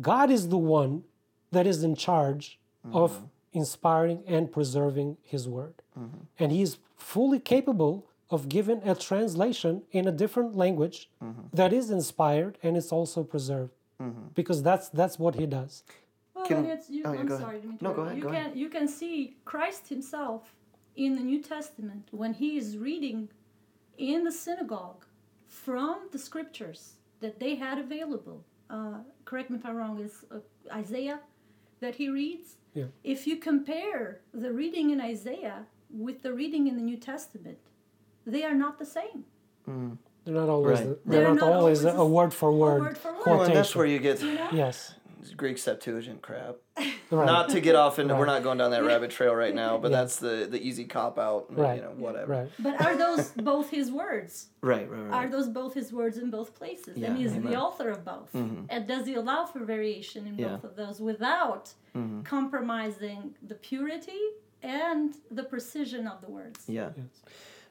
[0.01, 1.03] God is the one
[1.51, 2.95] that is in charge mm-hmm.
[2.97, 6.17] of inspiring and preserving His word, mm-hmm.
[6.39, 11.09] and He is fully capable of giving a translation in a different language
[11.53, 13.73] that is inspired and it's also preserved
[14.35, 15.83] because that's that's what He does.
[16.35, 18.57] Well, Can- it's, you, oh, yeah, I'm sorry No, go ahead, You go can ahead.
[18.57, 20.55] you can see Christ Himself
[20.95, 23.29] in the New Testament when He is reading
[23.97, 25.05] in the synagogue
[25.47, 28.43] from the scriptures that they had available.
[28.69, 29.99] Uh, correct me if I'm wrong.
[29.99, 30.39] Is uh,
[30.73, 31.19] Isaiah
[31.79, 32.55] that he reads?
[32.73, 32.85] Yeah.
[33.03, 37.59] If you compare the reading in Isaiah with the reading in the New Testament,
[38.25, 39.25] they are not the same.
[40.25, 40.87] They're not always Right.
[40.89, 43.15] the- they're, They're not, not always, always a, word for word, word for word.
[43.17, 43.45] Well, quotation.
[43.51, 44.21] and that's where you get
[44.53, 44.95] yes.
[45.37, 46.55] Greek Septuagint crap.
[47.11, 47.27] Right.
[47.27, 49.91] Not to get off into, we're not going down that rabbit trail right now, but
[49.91, 49.97] Yeah.
[50.01, 51.55] that's the the easy cop out.
[51.55, 51.75] right.
[51.75, 52.31] You know, whatever.
[52.33, 52.51] Right.
[52.57, 54.47] But are those both His words?
[54.63, 54.89] Right.
[54.89, 54.99] Right.
[55.09, 55.13] right.
[55.25, 56.97] Are those both his words in both places?
[56.97, 57.51] Yeah, and he's amen.
[57.51, 58.31] the author of both.
[58.33, 58.65] Mm.
[58.69, 60.47] And does he allow for variation in Yeah.
[60.55, 61.73] both of those without
[62.23, 64.21] compromising the purity
[64.63, 66.61] and the precision of the words?
[66.67, 66.89] Yeah.
[66.97, 67.05] Yes.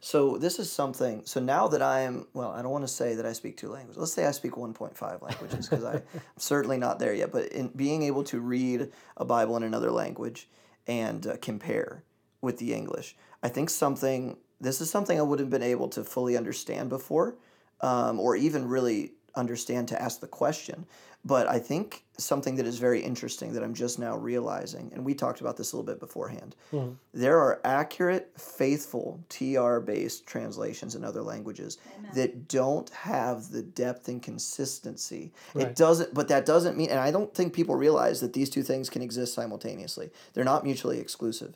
[0.04, 1.22] So this is something.
[1.26, 3.68] So now that I am, well, I don't want to say that I speak two
[3.68, 3.96] languages.
[3.96, 6.02] Let's say I speak 1.5 languages because I'm
[6.36, 7.30] certainly not there yet.
[7.30, 10.48] But in being able to read a Bible in another language
[10.88, 12.02] and uh, compare
[12.40, 14.36] with the English, I think something.
[14.60, 17.36] This is something I wouldn't have been able to fully understand before,
[17.80, 20.86] um, or even really understand to ask the question.
[21.24, 25.14] But I think something that is very interesting that I'm just now realizing, and we
[25.14, 26.96] talked about this a little bit beforehand, Mhm.
[27.14, 31.78] there are accurate, faithful TR based translations in other languages
[32.14, 35.32] that don't have the depth and consistency.
[35.54, 38.64] It doesn't, but that doesn't mean, and I don't think people realize that these two
[38.64, 40.10] things can exist simultaneously.
[40.34, 41.54] They're not mutually exclusive.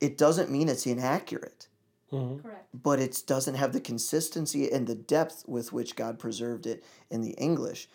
[0.00, 1.68] It doesn't mean it's inaccurate
[2.12, 2.42] Mhm.
[2.42, 2.66] Correct.
[2.82, 7.20] but it doesn't have the consistency and the depth with which God preserved it in
[7.20, 7.88] the English.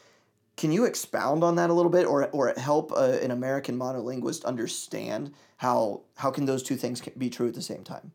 [0.58, 4.45] Can you expound on that a little bit, or or help uh, an American monolinguist
[4.45, 8.12] understand how how can those two things be true at the same time?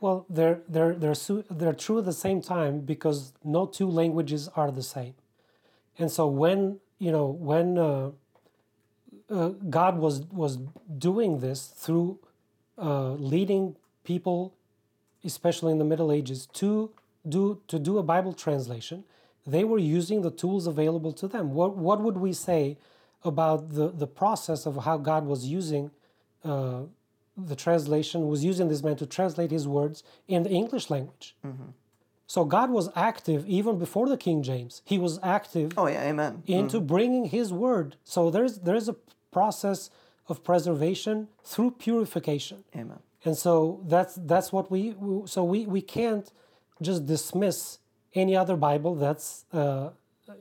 [0.00, 4.48] Well, they're they're they're su- they're true at the same time because no two languages
[4.56, 5.14] are the same,
[5.98, 8.10] and so when you know when uh,
[9.30, 10.58] uh, God was was
[10.98, 12.18] doing this through
[12.78, 14.54] uh, leading people,
[15.24, 16.90] especially in the Middle Ages, to
[17.28, 19.04] do to do a Bible translation,
[19.46, 21.52] they were using the tools available to them.
[21.54, 22.78] What what would we say
[23.24, 25.90] about the the process of how God was using?
[26.44, 26.82] Uh,
[27.36, 31.36] the translation was using this man to translate his words in the English language.
[32.26, 34.82] So God was active even before the King James.
[34.84, 36.42] He was active Oh yeah, Amen.
[36.46, 37.96] into bringing His word.
[38.04, 38.96] So there's there's a
[39.30, 39.90] process
[40.28, 42.98] of preservation through purification, Amen.
[43.24, 44.94] And so that's that's what we
[45.26, 46.30] so we we can't
[46.80, 47.78] just dismiss
[48.14, 49.90] any other Bible that's uh,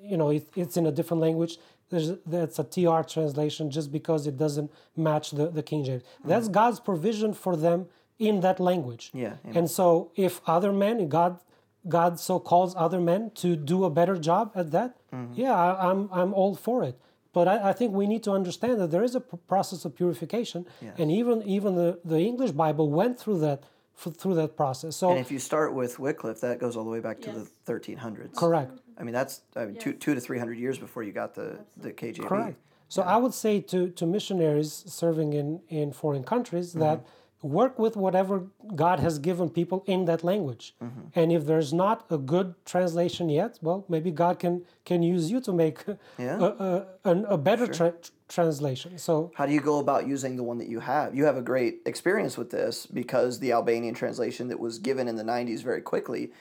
[0.02, 1.58] you know it, it's in a different language.
[1.90, 6.04] There's, that's a TR translation just because it doesn't match the, the King James.
[6.26, 7.88] That's God's provision for them
[8.20, 9.10] in that language.
[9.14, 9.58] Yeah, amen.
[9.58, 11.40] And so if other men, God
[11.88, 14.98] God so calls other men to do a better job at that,
[15.34, 17.00] yeah, I, I'm I'm all for it.
[17.34, 19.96] But I, I think we need to understand that there is a p- process of
[19.96, 20.66] purification,
[20.98, 23.64] and even even the, the English Bible went through that
[23.98, 24.96] f- through that process.
[24.96, 27.48] So And if you start with Wycliffe, that goes all the way back to the
[27.66, 28.36] 1300s.
[28.36, 30.00] correct, I mean, that's I mean, two Yes.
[30.00, 32.26] two to three hundred years before you got the the KJV.
[32.28, 32.58] correct.
[32.90, 37.17] So I would say to to missionaries serving in in foreign countries that mm-hmm.
[37.42, 40.76] Work with whatever God has given people in that language.
[40.84, 41.02] Mm-hmm.
[41.20, 45.40] And if there's not a good translation yet, well, maybe God can can use you
[45.42, 45.84] to make
[46.18, 46.40] Yeah.
[46.40, 47.94] a, a, a better tra-
[48.28, 48.98] translation.
[48.98, 51.16] So How do you go about using the one that you have?
[51.16, 55.16] You have a great experience with this because the Albanian translation that was given in
[55.16, 56.32] the 90s very quickly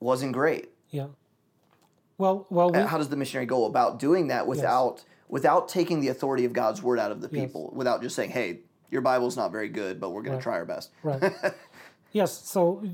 [0.00, 0.70] wasn't great.
[0.90, 1.08] yeah.
[2.18, 6.08] Well, well, we, How does the missionary go about doing that without without taking the
[6.08, 8.60] authority of God's word out of the people, without just saying, "Hey,
[8.92, 11.20] your Bible's not very good, but we're going to try our best." Right.
[12.12, 12.32] yes.
[12.32, 12.84] So,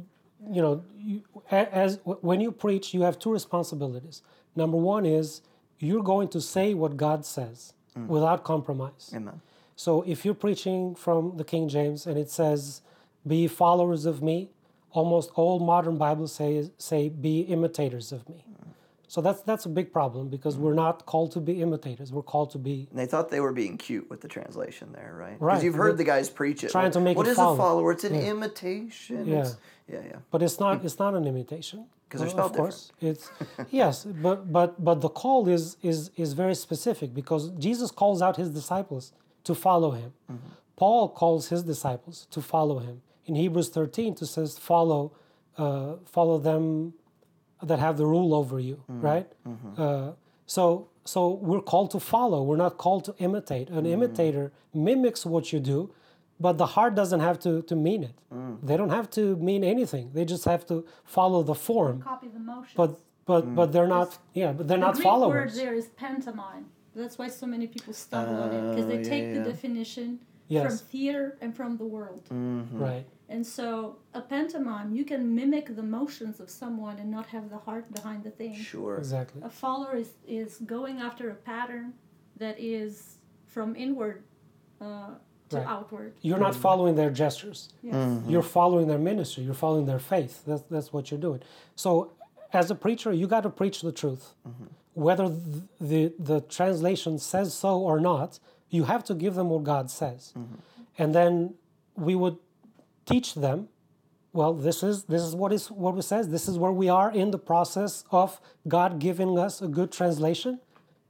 [0.51, 4.23] you know, you, as when you preach, you have two responsibilities.
[4.57, 5.43] Number one is
[5.79, 8.07] you're going to say what God says mm.
[8.07, 9.13] without compromise.
[9.15, 9.41] Amen.
[9.77, 12.81] So, if you're preaching from the King James and it says,
[13.27, 14.51] "Be followers of me,"
[14.93, 18.69] almost all modern Bibles say say, "Be imitators of me." Mm.
[19.11, 22.12] So that's that's a big problem because we're not called to be imitators.
[22.12, 25.14] We're called to be And they thought they were being cute with the translation there,
[25.18, 25.37] right?
[25.40, 25.55] Right.
[25.55, 26.71] Because you've heard the guys preach it.
[26.71, 27.92] trying like, to make What it is follow." a follower?
[27.92, 29.27] It's an imitation.
[29.27, 29.35] Yeah.
[29.40, 29.57] It's-
[29.90, 30.16] yeah, yeah.
[30.31, 33.31] but it's not it's not an imitation 'Cause they're of spelled course it's
[33.71, 38.37] yes but but but the call is is is very specific because jesus calls out
[38.37, 39.05] his disciples
[39.44, 40.49] to follow him Mm-hmm.
[40.77, 45.03] paul calls his disciples to follow him in hebrews 13 it says follow
[45.57, 46.92] uh, follow them
[47.62, 49.01] that have the rule over you Mm-hmm.
[49.11, 49.29] right
[49.77, 50.12] uh,
[50.47, 53.79] so so we're called to follow we're not called to imitate Mm-hmm.
[53.79, 55.79] an imitator mimics what you do
[56.40, 58.59] but the heart doesn't have to, to mean it Mm.
[58.68, 60.77] they don't have to mean anything they just have to
[61.16, 62.75] follow the form Copy the motions.
[62.81, 62.90] but
[63.31, 63.55] but Mm.
[63.59, 64.09] but they're not
[64.40, 66.64] yeah but they're the not Greek word there is pantomime.
[67.01, 70.07] That's why so many people stumble on it because they Oh, take yeah, the definition
[70.49, 70.65] Yes.
[70.67, 72.25] from theater and from the world.
[72.31, 72.79] Mm-hmm.
[72.89, 73.69] right And so
[74.21, 78.21] a pantomime, you can mimic the motions of someone and not have the heart behind
[78.29, 78.55] the thing.
[78.73, 78.97] Sure.
[78.97, 80.11] exactly A follower is,
[80.43, 81.87] is going after a pattern
[82.43, 82.93] that is
[83.55, 84.19] from inward
[84.81, 85.11] uh,
[85.51, 85.67] to Right.
[85.77, 86.11] outward.
[86.29, 87.95] you're not following their gestures Yes.
[87.95, 88.31] Mm-hmm.
[88.31, 91.41] you're following their ministry you're following their faith that's, that's what you're doing
[91.85, 91.91] so
[92.61, 94.67] as a preacher you got to preach the truth Mm-hmm.
[95.07, 98.31] whether th- the the translation says so or not
[98.70, 100.54] you have to give them what god says Mm-hmm.
[100.98, 101.54] and then
[101.96, 102.37] we would
[103.07, 103.68] teach them
[104.33, 107.11] well this is this is what is what it says this is where we are
[107.11, 110.61] in the process of god giving us a good translation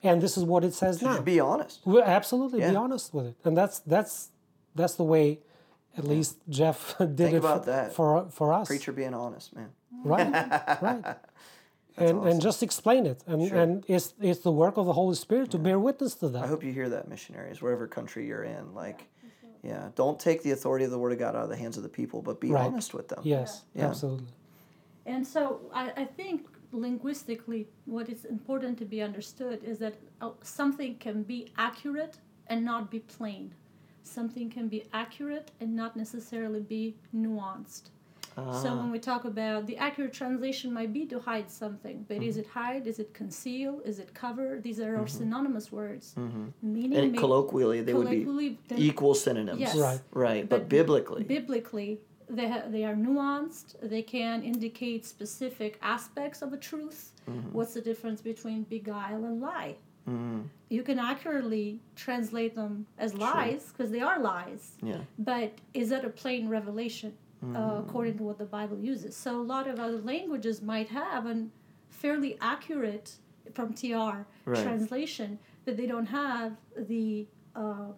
[0.02, 1.80] and this is what it says now be honest.
[1.84, 4.30] we absolutely be honest with it, and that's that's
[4.76, 5.40] that's the way,
[5.96, 7.92] at least Jeff did Think it about for, that.
[7.92, 8.68] for for us.
[8.68, 9.70] Preacher being honest, man.
[10.04, 10.30] Right,
[10.82, 11.04] right.
[12.00, 15.50] And and just explain it, and and it's it's the work of the Holy Spirit
[15.50, 16.44] to bear witness to that.
[16.44, 18.74] I hope you hear that, missionaries, wherever country you're in.
[18.74, 19.08] Like,
[19.62, 21.82] yeah, don't take the authority of the Word of God out of the hands of
[21.82, 22.64] the people, but be Right.
[22.66, 23.20] honest with them.
[23.24, 23.87] Yes, Yeah.
[23.88, 24.26] absolutely.
[25.06, 30.30] And so I, I think linguistically, what is important to be understood is that uh,
[30.42, 32.18] something can be accurate
[32.49, 33.55] and not be plain.
[34.03, 37.90] Something can be accurate and not necessarily be nuanced.
[38.62, 42.36] So when we talk about the accurate translation might be to hide something, but is
[42.36, 42.86] it hide?
[42.86, 43.72] Is it conceal?
[43.84, 44.61] Is it cover?
[44.61, 46.14] These are all synonymous words.
[46.62, 49.61] Meaning And colloquially, they would be they- equal synonyms.
[49.61, 49.76] Yes.
[49.76, 50.01] Right.
[50.12, 50.49] Right.
[50.49, 51.22] But, But biblically.
[51.24, 51.91] biblically
[52.30, 57.53] they, ha- they are nuanced they can indicate specific aspects of a truth Mm-hmm.
[57.57, 59.74] what's the difference between beguile and lie
[60.09, 60.41] Mm-hmm.
[60.76, 61.66] you can accurately
[62.05, 65.01] translate them as lies because they are lies yeah.
[65.18, 67.12] but is that a plain revelation
[67.45, 67.57] Mm-hmm.
[67.57, 71.24] uh, according to what the bible uses so a lot of other languages might have
[71.26, 71.36] a
[71.89, 73.12] fairly accurate
[73.55, 73.86] from tr
[74.45, 74.62] Right.
[74.66, 77.93] translation but they don't have the uh,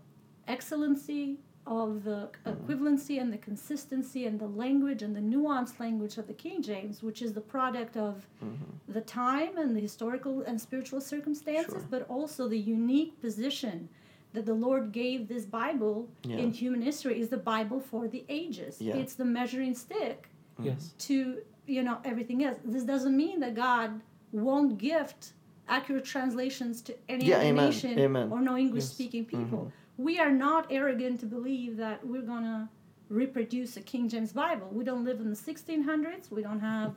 [0.46, 6.26] excellency of the equivalency and the consistency and the language and the nuanced language of
[6.26, 8.92] the king james which is the product of Mm-hmm.
[8.92, 11.86] the time and the historical and spiritual circumstances Sure.
[11.90, 13.88] but also the unique position
[14.32, 16.36] that the Lord gave this Bible Yeah.
[16.38, 18.80] in human history is the Bible for the ages.
[18.80, 18.96] Yeah.
[18.96, 20.28] It's the measuring stick
[20.62, 20.94] Yes.
[20.98, 22.58] to you know everything else.
[22.64, 24.00] This doesn't mean that God
[24.32, 25.32] won't gift
[25.68, 28.32] accurate translations to any Yeah, other amen, nation amen.
[28.32, 29.44] or no English speaking Mm-hmm.
[29.44, 29.72] people.
[29.98, 32.68] We are not arrogant to believe that we're gonna
[33.08, 34.68] reproduce a King James Bible.
[34.72, 36.30] We don't live in the 1600s.
[36.30, 36.94] We don't have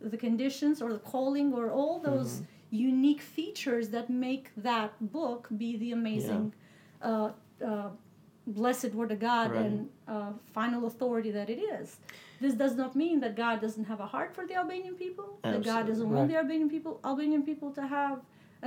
[0.00, 2.44] the conditions or the calling or all those Mm-hmm.
[2.70, 6.52] unique features that make that book be the amazing,
[7.10, 7.30] uh,
[7.70, 7.88] uh,
[8.60, 9.64] blessed word of God Right.
[9.66, 9.74] and
[10.14, 11.86] uh, final authority that it is.
[12.44, 15.28] This does not mean that God doesn't have a heart for the Albanian people.
[15.42, 18.18] That God doesn't want the Albanian people, Albanian people to have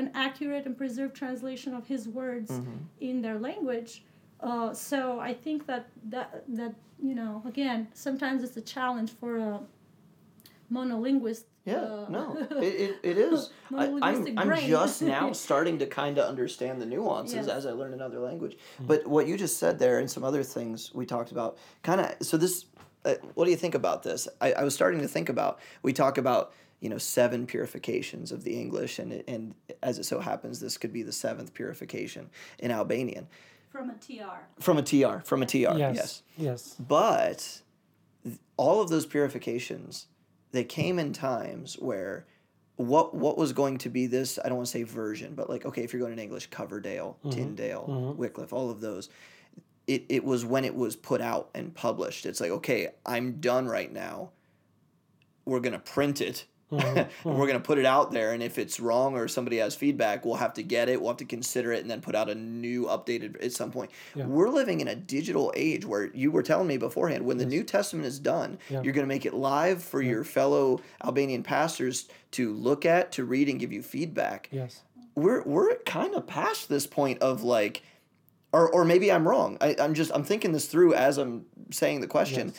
[0.01, 2.77] an accurate and preserved translation of His words Mm-hmm.
[3.09, 3.91] in their language.
[4.49, 5.83] Uh, so I think that
[6.15, 6.27] that
[6.59, 6.73] that
[7.09, 9.51] you know again sometimes it's a challenge for a
[10.71, 11.43] monolinguist.
[11.65, 13.49] Yeah, uh, no, it, it, it is.
[13.75, 17.47] I, I'm, I'm just now starting to kind of understand the nuances Yes.
[17.49, 18.57] as I learn another language.
[18.79, 22.15] But what you just said there and some other things we talked about, kind of,
[22.25, 22.65] so this,
[23.05, 24.27] uh, what do you think about this?
[24.41, 28.43] I, I was starting to think about, we talk about, you know, seven purifications of
[28.45, 29.53] the English, and, it- and
[29.83, 32.29] as it so happens, this could be the seventh purification
[32.59, 33.27] in Albanian.
[33.69, 34.39] from a TR.
[34.61, 35.95] From a TR, from a TR, Yes.
[35.95, 36.23] yes.
[36.37, 36.75] Yes.
[36.79, 37.61] But
[38.23, 40.07] th- all of those purifications,
[40.51, 42.25] they came in times where
[42.75, 45.65] what what was going to be this, I don't want to say version, but like,
[45.65, 47.29] okay, if you're going in English, Coverdale, mm-hmm.
[47.29, 48.17] Tyndale, mm-hmm.
[48.17, 49.09] Wycliffe, all of those,
[49.85, 52.25] it, it was when it was put out and published.
[52.25, 54.29] It's like, okay, I'm done right now.
[55.45, 56.45] We're going to print it.
[56.71, 56.97] Mm-hmm.
[56.97, 58.31] and we're going to put it out there.
[58.33, 61.01] And if it's wrong or somebody has feedback, we'll have to get it.
[61.01, 63.89] We'll have to consider it and then put out a new updated at some point.
[64.15, 67.63] We're living in a digital age where you were telling me beforehand when the New
[67.63, 68.81] Testament is done, Yeah.
[68.83, 73.25] you're going to make it live for your fellow Albanian pastors to look at, to
[73.25, 74.81] read, and give you feedback Yes.
[75.15, 77.81] we're we're kind of past this point of like
[78.51, 79.57] or or maybe I'm wrong.
[79.61, 82.53] I, I'm just I'm thinking this through as I'm saying the question.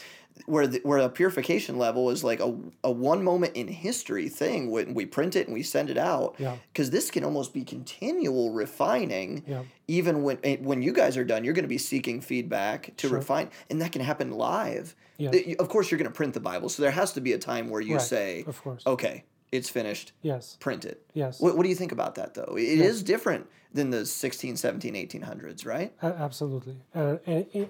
[0.47, 4.71] Where the, where a purification level is like a, a one moment in history thing
[4.71, 6.57] when we print it and we send it out Yeah.
[6.73, 9.63] because this can almost be continual refining Yeah.
[9.89, 13.09] even when eh, when you guys are done you're going to be seeking feedback to
[13.09, 13.19] Sure.
[13.19, 15.35] refine and that can happen live Yes.
[15.35, 17.39] Eh, of course you're going to print the bible so there has to be a
[17.39, 18.03] time where you Right.
[18.03, 18.83] say Of course.
[18.87, 20.57] okay it's finished Yes.
[20.61, 21.41] print it Yes.
[21.41, 22.55] what, what do you think about that, though?
[22.57, 23.03] It is Yes.
[23.03, 25.93] different than the 16, 17, 1800s, right?
[26.03, 26.77] A- Absolutely.
[26.95, 27.17] Uh,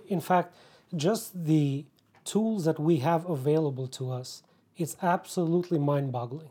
[0.09, 0.55] in fact,
[0.97, 1.85] just the
[2.25, 4.43] tools that we have available to us,
[4.77, 6.51] it's absolutely mind boggling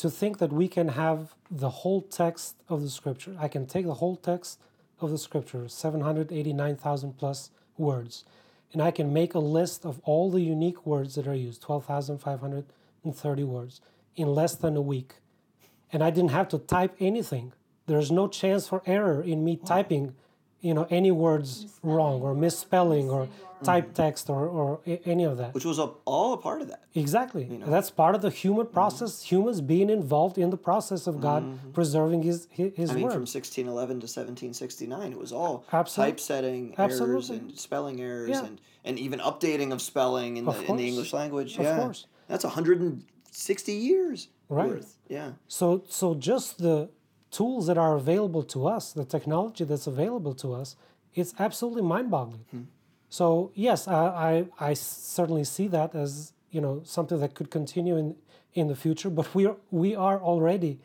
[0.00, 3.36] to think that we can have the whole text of the scripture.
[3.38, 4.58] I can take the whole text
[4.98, 8.24] of the scripture, 789,000 plus words,
[8.72, 13.44] and I can make a list of all the unique words that are used, 12,530
[13.44, 13.80] words,
[14.16, 15.16] in less than a week.
[15.92, 17.52] And I didn't have to type anything.
[17.86, 20.14] There's no chance for error in me typing,
[20.60, 23.28] you know, any words wrong or misspelling or
[23.62, 25.52] type text or, or any of that.
[25.54, 26.82] Which was a, all a part of that.
[26.94, 27.44] Exactly.
[27.66, 28.72] That's part of the human Mm-hmm.
[28.74, 31.42] process, humans being involved in the process of God
[31.74, 33.12] preserving his his, his I mean, word.
[33.12, 38.44] from 1611 to 1769, it was all Absolute- typesetting errors and spelling errors Yeah.
[38.46, 41.56] and, and even updating of spelling in, Of the, in the English language.
[41.58, 41.78] Of yeah.
[41.80, 42.06] course.
[42.28, 44.68] That's 160 years Right.
[44.68, 44.96] worth.
[45.08, 45.32] Yeah.
[45.48, 46.88] So so just the
[47.30, 50.76] tools that are available to us, the technology that's available to us,
[51.14, 52.44] it's absolutely mind-boggling.
[52.50, 52.62] Hmm.
[53.08, 57.96] So yes, I, I I certainly see that as you know something that could continue
[57.96, 58.16] in
[58.54, 59.10] in the future.
[59.10, 60.78] But we are we are already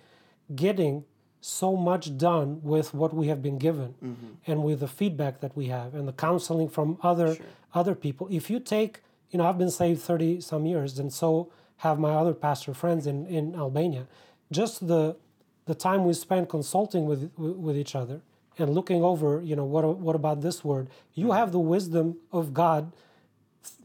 [0.55, 1.05] getting
[1.41, 4.31] so much done with what we have been given Mm-hmm.
[4.51, 7.37] and with the feedback that we have and the counseling from other
[7.73, 11.51] other people if you take you know i've been saved 30 some years and so
[11.77, 14.07] have my other pastor friends in, in Albania.
[14.51, 15.17] Just the
[15.65, 18.21] the time we spend consulting with with with each other
[18.57, 20.87] and looking over, you know, what what about this word?
[21.13, 21.37] You mm-hmm.
[21.37, 22.91] have the wisdom of God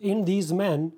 [0.00, 0.92] in these men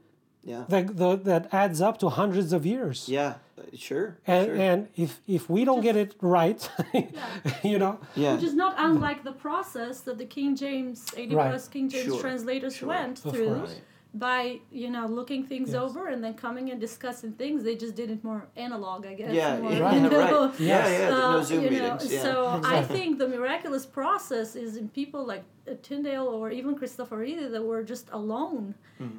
[0.44, 0.64] Yeah.
[0.68, 3.08] that the, that adds up to hundreds of years.
[3.08, 3.34] Yeah.
[3.74, 4.18] Sure.
[4.26, 4.56] And sure.
[4.56, 6.60] and if if we don't get it right,
[6.92, 7.04] yeah.
[7.72, 8.34] you know, yeah.
[8.34, 11.50] Which is not unlike the process that the King James, 80 Right.
[11.50, 12.88] plus King James Sure, translators sure.
[12.88, 13.76] went Of through course.
[14.14, 15.80] By, you know, looking things Yes.
[15.82, 17.64] over and then coming and discussing things.
[17.64, 19.32] They just did it more analog, I guess.
[19.32, 19.58] yeah.
[19.58, 19.94] more, Right.
[19.94, 20.60] you know, Right.
[20.60, 20.88] Yeah.
[20.88, 21.10] Yeah.
[21.10, 22.12] no uh, Zoom you know, meetings.
[22.12, 22.22] Yeah.
[22.22, 25.44] So I think the miraculous process is in people like
[25.82, 28.74] Tyndale or even Christopher Kristoforidhi that were just alone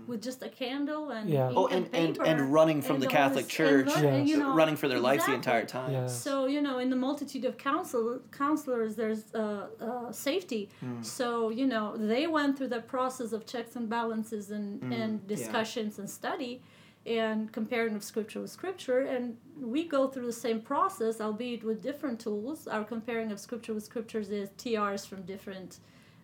[0.07, 1.49] with just a candle and Yeah.
[1.49, 4.13] ink Oh, and, and, paper and running from and the Catholic this- Church, and run-
[4.13, 5.91] and, you know, running for their lives the entire time.
[5.91, 6.07] Yeah.
[6.07, 10.69] So you know, in the multitude of counsel counselors, there's uh, uh, safety.
[10.79, 11.01] Hmm.
[11.01, 14.91] So you know, they went through the process of checks and balances and, Hmm.
[14.93, 16.61] and discussions and study,
[17.05, 18.99] and comparing of scripture with scripture.
[19.13, 22.67] And we go through the same process, albeit with different tools.
[22.67, 25.79] Our comparing of scripture with scriptures is TRs from different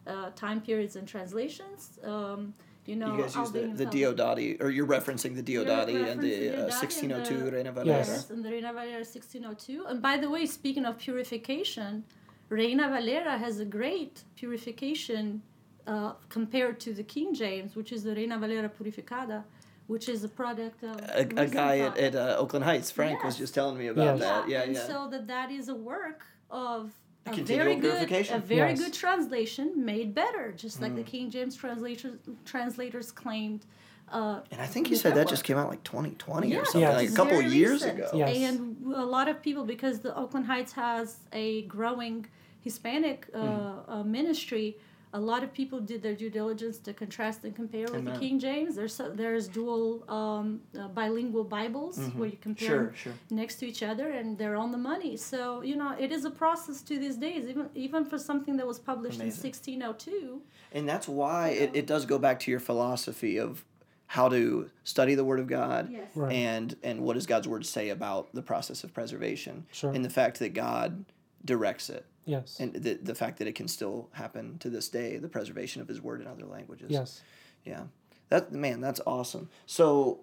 [0.09, 1.99] uh, time periods and translations.
[2.03, 2.53] Um,
[2.85, 6.35] you know, You guys use the, the Diodati, or you're referencing the Diodati and the
[6.49, 7.97] uh, 1602 and the- Reina Valera.
[7.97, 8.29] Yes.
[8.31, 9.85] and the Reina Valera 1602.
[9.89, 12.03] And by the way, speaking of purification,
[12.49, 15.41] Reina Valera has a great purification
[15.85, 19.43] uh, compared to the King James, which is the Reina Valera Purificada,
[19.87, 23.37] which is a product of A, a guy at, at uh, Oakland Heights, Frank, was
[23.37, 24.19] just telling me about Yes.
[24.19, 24.49] that.
[24.49, 24.87] Yeah, and yeah.
[24.87, 26.91] so that that is a work of
[27.33, 28.35] a continual very good, purification.
[28.35, 28.79] a very Yes.
[28.81, 31.07] good translation made better, just like the Mm.
[31.07, 33.65] King James translators translators claimed.
[34.11, 36.81] Uh, and I think you said their that just came out like 2020 or something,
[36.81, 36.95] Yes.
[36.95, 37.99] like a couple very years recent.
[37.99, 38.09] ago.
[38.15, 38.37] Yes.
[38.51, 42.25] And a lot of people, because the Oakland Heights has a growing
[42.61, 43.83] Hispanic uh, Mm.
[43.87, 44.77] uh, ministry,
[45.11, 48.37] a lot of people did their due diligence to contrast and compare with the King
[48.39, 48.75] James.
[48.75, 53.13] There's so, there's dual um, uh, bilingual Bibles where you compare Sure, sure.
[53.31, 55.17] next to each other, and they're on the money.
[55.17, 58.67] So you know, it is a process to these days, even even for something that
[58.67, 59.45] was published Amazing.
[59.45, 60.41] in 1602.
[60.73, 63.65] And that's why it, it does go back to your philosophy of
[64.05, 66.09] how to study the Word of God Yes.
[66.15, 66.33] Right.
[66.33, 69.91] and and what does God's Word say about the process of preservation Sure.
[69.91, 71.05] and the fact that God
[71.45, 75.17] directs it yes, and the, the fact that it can still happen to this day
[75.17, 76.87] the preservation of His Word in other languages.
[76.89, 77.21] yes,
[77.65, 77.83] Yeah.
[78.29, 79.49] That man, that's awesome.
[79.65, 80.21] So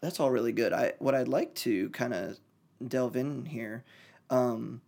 [0.00, 0.72] that's all really good.
[0.72, 2.38] I what I'd like to kind of
[2.86, 3.84] delve in here
[4.28, 4.80] um,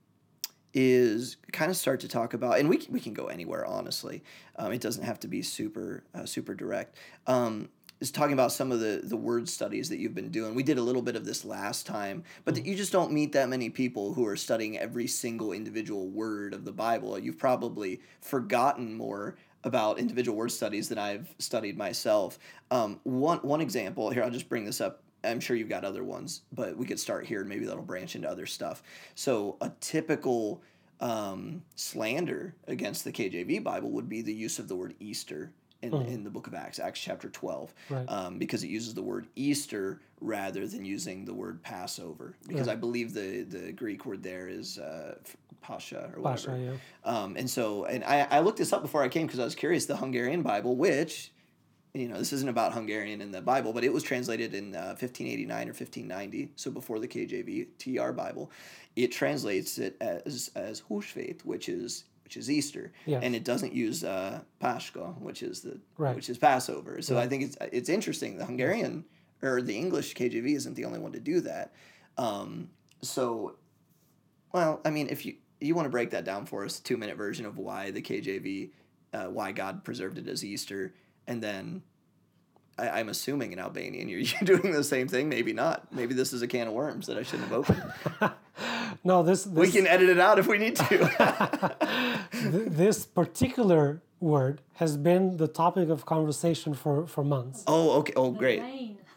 [0.74, 3.64] is kind of start to talk about, and we can, we can go anywhere.
[3.64, 4.22] Honestly,
[4.56, 6.96] um, it doesn't have to be super uh, super direct.
[7.26, 7.68] Um,
[8.00, 10.54] is talking about some of the the word studies that you've been doing.
[10.54, 13.32] We did a little bit of this last time, but that you just don't meet
[13.32, 17.18] that many people who are studying every single individual word of the Bible.
[17.18, 22.38] You've probably forgotten more about individual word studies than I've studied myself.
[22.70, 25.02] Um, one one example here, I'll just bring this up.
[25.24, 28.14] I'm sure you've got other ones, but we could start here and maybe that'll branch
[28.14, 28.82] into other stuff.
[29.16, 30.62] So a typical
[31.00, 35.50] um, slander against the KJV Bible would be the use of the word Easter
[35.82, 38.06] in, in the book of Acts, Acts chapter 12, Right.
[38.08, 42.34] um, because it uses the word Easter rather than using the word Passover.
[42.48, 42.68] Because.
[42.68, 45.16] I believe the, the Greek word there is uh,
[45.60, 46.50] Pasha or whatever.
[46.52, 46.58] Pasha,
[47.04, 47.10] yeah.
[47.22, 49.54] Um, and so, and I, I looked this up before I came because I was
[49.54, 49.86] curious.
[49.86, 51.32] The Hungarian Bible, which,
[51.92, 54.96] you know, this isn't about Hungarian in the Bible, but it was translated in uh,
[54.98, 58.50] 1589 or 1590, so before the KJV TR Bible.
[58.96, 63.22] It translates it as as Húsvét, which is which is Easter, Yes.
[63.22, 66.16] and it doesn't use uh, Paschal, which is the Right.
[66.16, 67.00] which is Passover.
[67.00, 68.36] So I think it's it's interesting.
[68.36, 69.04] The Hungarian
[69.42, 71.72] or the English KJV isn't the only one to do that.
[72.18, 72.70] Um,
[73.00, 73.54] so
[74.52, 77.16] well, I mean, if you you want to break that down for us, two minute
[77.16, 78.70] version of why the KJV,
[79.12, 80.94] uh, why God preserved it as Easter,
[81.28, 81.82] and then
[82.76, 85.28] I, I'm assuming in Albanian you're, you're doing the same thing.
[85.28, 85.92] Maybe not.
[85.92, 87.84] Maybe this is a can of worms that I shouldn't have opened.
[89.04, 92.16] No, this, this we can edit it out if we need to.
[92.32, 98.12] this particular word has been the topic of conversation for, for months oh, okay.
[98.16, 98.62] Oh, great.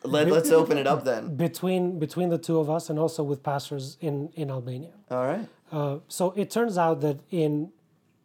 [0.03, 1.35] Let, let's open it up then.
[1.35, 4.91] between between the two of us and also with pastors in in Albania.
[5.11, 5.45] All right.
[5.71, 7.71] Uh, so it turns out that in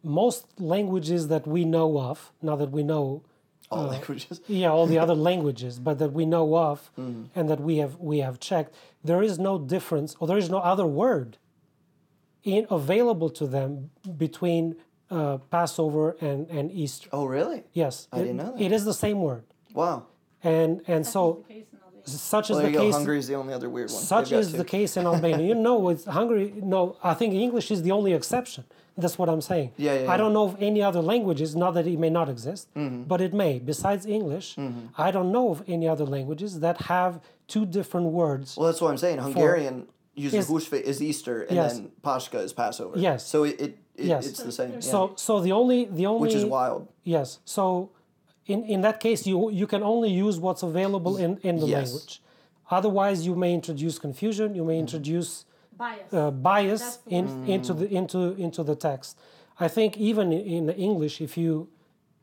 [0.03, 3.23] most languages that we know of, now that we know
[3.71, 4.39] All languages.
[4.47, 7.23] yeah all the other languages but that we know of Mm-hmm.
[7.37, 8.71] and that we have we have checked
[9.03, 11.37] there is no difference or there is no other word
[12.45, 13.89] in available to them
[14.25, 14.63] between
[15.11, 17.63] uh, passover and and easter Oh, really?
[17.73, 18.61] yes I didn't know that.
[18.65, 19.43] it is the same word
[19.73, 19.97] Wow.
[20.43, 21.65] and and so The case
[22.07, 22.83] in such Well, is the you go.
[22.85, 24.01] case Hungary is the only other weird one.
[24.13, 24.57] such is two.
[24.61, 25.43] the case in Albania.
[25.51, 26.81] You know, with Hungary, no,
[27.11, 28.63] I think English is the only exception.
[29.03, 29.69] That's what I'm saying.
[29.75, 32.63] Yeah, yeah, I don't know of any other languages, not that it may not exist,
[33.11, 33.53] but it may.
[33.73, 34.47] Besides English,
[35.05, 37.11] I don't know of any other languages that have
[37.53, 38.47] two different words.
[38.55, 39.17] Well, that's what I'm saying.
[39.27, 39.75] Hungarian
[40.15, 41.73] uses Is- Húsvét is Easter, and Yes.
[41.73, 42.97] then Pashka is Passover.
[42.97, 43.25] Yes.
[43.27, 44.27] So it, it, it Yes.
[44.27, 44.71] it's the same.
[44.73, 44.79] Yeah.
[44.79, 46.87] So, so the only the only which is wild.
[47.03, 47.39] Yes.
[47.45, 47.89] So,
[48.47, 51.91] in, in that case, you you can only use what's available in, in the Yes.
[51.91, 52.21] language.
[52.71, 54.55] Otherwise, you may introduce confusion.
[54.55, 55.45] You may introduce
[55.77, 56.13] Bias.
[56.13, 57.49] uh, bias the in, worst.
[57.49, 59.17] into the into into the text.
[59.59, 61.67] I think even in, in English, if you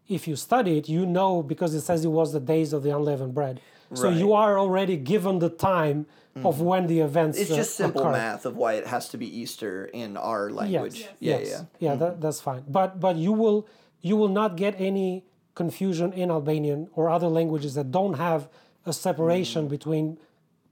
[0.08, 2.90] if you study it, you know because it says it was the days of the
[2.96, 3.60] unleavened bread.
[3.94, 7.38] So you are already given the time of when the events.
[7.38, 8.12] It's uh, just simple occurred.
[8.12, 11.00] math of why it has to be Easter in our language.
[11.00, 11.10] Yes.
[11.20, 11.48] Yeah, yes.
[11.78, 11.90] yeah.
[11.90, 12.64] Yeah, that, that's fine.
[12.68, 13.68] But but you will
[14.00, 15.24] you will not get any
[15.54, 18.48] confusion in Albanian or other languages that don't have
[18.86, 20.18] a separation between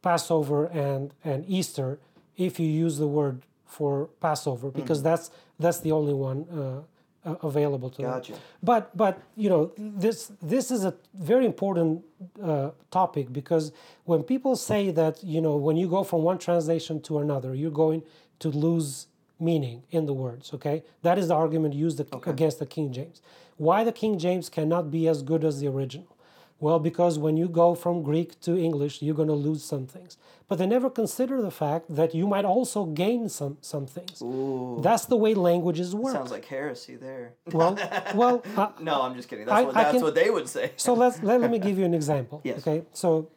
[0.03, 1.99] Passover and and Easter
[2.37, 6.81] if you use the word for Passover because that's that's the only one uh,
[7.25, 8.33] uh, available to Gotcha.
[8.33, 8.41] them.
[8.63, 12.03] But but you know this this is a very important
[12.43, 13.73] uh, topic because
[14.05, 17.71] when people say that you know when you go from one translation to another you're
[17.71, 18.03] going
[18.39, 19.07] to lose
[19.39, 20.53] meaning in the words.
[20.55, 23.23] Okay, that is the argument used against the King James.
[23.57, 26.17] Why the King James cannot be as good as the original?
[26.61, 30.17] Well, because when you go from Greek to English, you're going to lose some things.
[30.47, 34.21] But they never consider the fact that you might also gain some some things.
[34.21, 34.81] Ooh.
[34.83, 36.13] That's the way languages work.
[36.13, 37.33] Sounds like heresy there.
[37.53, 37.79] well,
[38.15, 39.47] well, uh, No, I'm just kidding.
[39.47, 40.73] That's I- what that's can- what they would say.
[40.77, 42.41] so let's let, let me give you an example.
[42.45, 42.59] Yes.
[42.67, 42.85] Okay.
[42.93, 43.31] So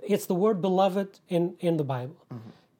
[0.00, 2.16] it's the word beloved in in the Bible.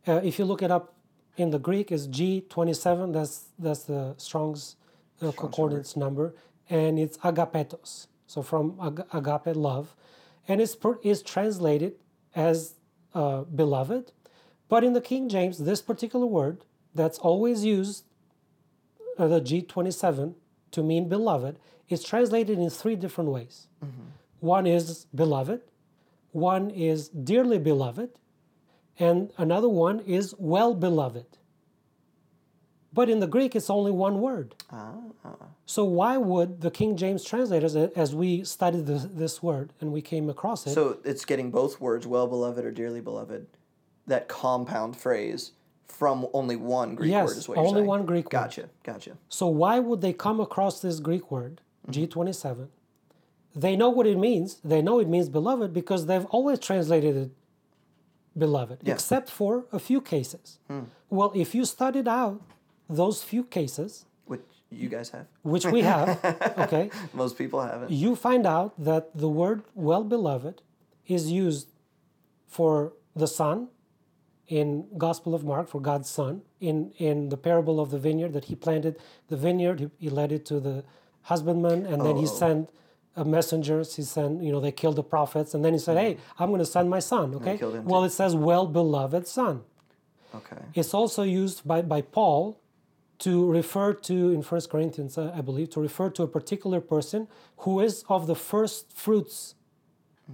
[0.09, 0.93] Uh, if you look it up
[1.37, 3.12] in the Greek, it's G twenty seven.
[3.12, 4.77] That's that's the Strong's
[5.23, 6.35] uh, concordance number,
[6.68, 8.09] and it's agapetos.
[8.33, 9.95] So from ag- agape love,
[10.49, 11.97] and it's per, is translated
[12.35, 12.76] as
[13.14, 14.12] uh, beloved,
[14.70, 16.64] but in the King James, this particular word
[16.95, 18.05] that's always used
[19.18, 20.35] uh, the G27
[20.70, 21.59] to mean beloved
[21.91, 23.66] is translated in three different ways.
[24.41, 25.61] One is beloved,
[26.30, 28.11] one is dearly beloved,
[28.99, 31.26] and another one is well beloved.
[32.95, 34.55] But in the Greek, it's only one word.
[34.70, 34.95] Ah.
[35.64, 40.03] So why would the King James translators, as we studied this, this word and we
[40.03, 43.47] came across it, So it's getting both words, well beloved or dearly beloved,
[44.07, 45.53] that compound phrase
[45.86, 47.86] from only one Greek Yes, word is what you're only saying.
[47.86, 48.30] one Greek word.
[48.32, 49.16] Gotcha, gotcha.
[49.28, 52.68] So why would they come across this Greek word, G27?
[53.55, 54.61] They know what it means.
[54.64, 57.30] They know it means beloved because they've always translated it
[58.36, 58.95] beloved, Yeah.
[58.95, 60.59] except for a few cases.
[61.11, 62.40] Well, if you studied out
[62.97, 65.26] those few cases, Which you guys have.
[65.43, 66.09] which we have,
[66.64, 67.90] okay, Most people haven't.
[67.90, 70.62] you find out that the word well beloved
[71.07, 71.68] is used
[72.47, 73.68] for the Son
[74.49, 78.45] in Gospel of Mark for God's Son in in the parable of the vineyard that
[78.51, 78.93] he planted.
[79.28, 80.84] The vineyard he, he led it to the
[81.22, 82.68] husbandman and then he sent
[83.16, 86.16] uh, messengers he sent you know they killed the prophets and then he said hey
[86.38, 87.57] I'm going to send my son okay?
[87.90, 89.62] well it says well beloved son.
[90.34, 90.62] Okay.
[90.74, 92.59] it's also used by, by Paul
[93.23, 97.81] to refer to, in First Corinthians, I believe, to refer to a particular person who
[97.81, 99.55] is of the first fruits.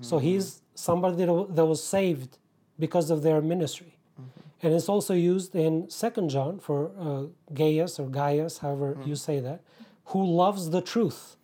[0.01, 0.27] So mm-hmm.
[0.27, 2.39] he's somebody that, was saved
[2.79, 3.99] because of their ministry.
[4.19, 4.67] Mm-hmm.
[4.67, 9.15] And it's also used in Second John for uh, Gaius or Gaius, however you mm-hmm.
[9.15, 9.61] say that,
[10.07, 11.37] who loves the truth.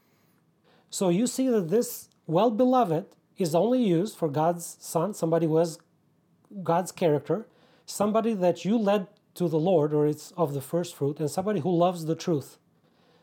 [0.89, 3.05] So you see that this well beloved
[3.37, 5.79] is only used for God's son, somebody who has
[6.63, 7.47] God's character,
[7.85, 11.61] somebody that you led to the Lord or it's of the first fruit, and somebody
[11.61, 12.59] who loves the truth.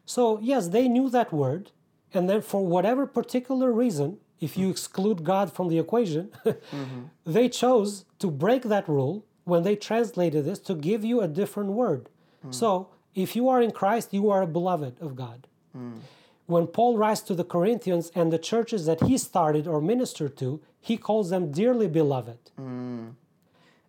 [0.06, 1.72] So, yes, they knew that word,
[2.14, 7.02] and then for whatever particular reason, if you exclude God from the equation, mm-hmm.
[7.26, 11.72] they chose to break that rule when they translated this to give you a different
[11.72, 12.10] word.
[12.46, 12.54] Mm.
[12.54, 15.48] So, if you are in Christ, you are a beloved of God.
[15.78, 16.00] Mm.
[16.48, 20.62] When Paul writes to the Corinthians and the churches that he started or ministered to,
[20.80, 22.40] he calls them dearly beloved.
[22.60, 23.14] Mm.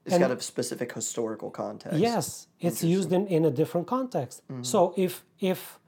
[0.04, 1.98] It's got a specific historical context.
[1.98, 4.42] Yes, it's used in, in a different context.
[4.50, 4.64] Mm-hmm.
[4.64, 5.78] So if if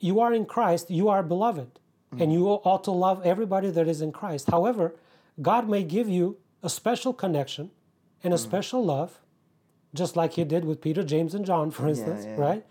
[0.00, 2.22] you are in Christ, you are beloved, mm-hmm.
[2.22, 4.50] and you ought to love everybody that is in Christ.
[4.50, 4.94] However,
[5.42, 7.70] God may give you a special connection
[8.24, 8.50] and a mm-hmm.
[8.50, 9.20] special love,
[9.94, 12.36] just like He did with Peter, James, and John, for instance, yeah.
[12.36, 12.66] right?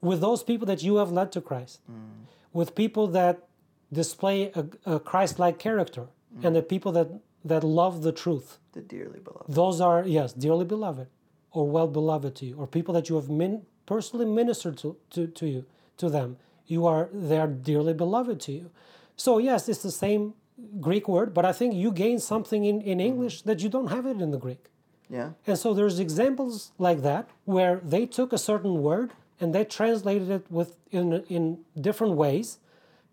[0.00, 2.26] With those people that you have led to Christ, mm.
[2.52, 3.48] with people that
[3.90, 6.08] display a, a Christ-like character,
[6.42, 6.54] and mm.
[6.54, 7.08] the people that
[7.44, 8.58] that love the truth.
[8.72, 9.54] The dearly beloved.
[9.54, 11.06] those are yes dearly beloved
[11.52, 15.28] or well beloved to you or people that you have min- personally ministered to, to,
[15.28, 15.64] to you
[15.98, 16.38] to them.
[16.66, 18.70] You are they are dearly beloved to you.
[19.16, 20.34] So yes it's the same
[20.80, 23.06] greek word but i think you gain something in, in mm-hmm.
[23.08, 24.66] english that you don't have it in the greek.
[25.10, 25.30] Yeah.
[25.46, 30.30] and so there's examples like that where they took a certain word and they translated
[30.30, 32.58] it with in in different ways,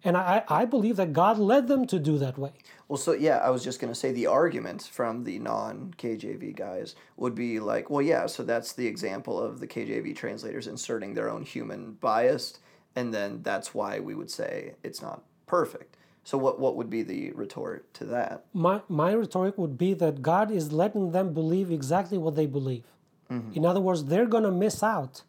[0.03, 2.53] and I I believe that God led them to do that way.
[2.87, 6.55] Well, so yeah, I was just going to say the argument from the non KJV
[6.55, 11.13] guys would be like, well, yeah, so that's the example of the KJV translators inserting
[11.13, 12.59] their own human bias,
[12.95, 15.97] and then that's why we would say it's not perfect.
[16.23, 18.45] So what what would be the retort to that?
[18.53, 22.83] My my rhetoric would be that God is letting them believe exactly what they believe.
[23.31, 23.53] Mm-hmm.
[23.53, 25.23] In other words, they're going to miss out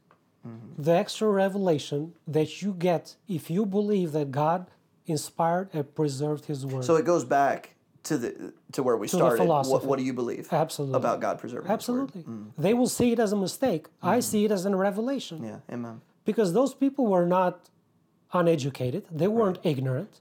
[0.46, 0.82] Mm-hmm.
[0.82, 4.66] the extra revelation that you get if you believe that God
[5.06, 6.84] inspired and preserved His word.
[6.84, 9.38] So it goes back to the to where we the started.
[9.38, 9.86] What, philosophy.
[9.86, 10.96] what do you believe Absolutely.
[10.96, 11.62] about God preserving?
[11.62, 11.74] His word?
[11.74, 12.22] Absolutely.
[12.22, 12.50] Mm.
[12.58, 13.86] They will see it as a mistake.
[14.02, 14.20] I mm-hmm.
[14.20, 15.44] see it as a revelation.
[15.44, 15.58] Yeah.
[15.72, 16.00] Amen.
[16.24, 17.70] Because those people were not
[18.32, 20.20] uneducated, they weren't ignorant,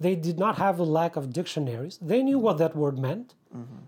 [0.00, 1.98] they did not have a lack of dictionaries.
[2.02, 2.44] They knew mm-hmm.
[2.44, 3.34] what that word meant.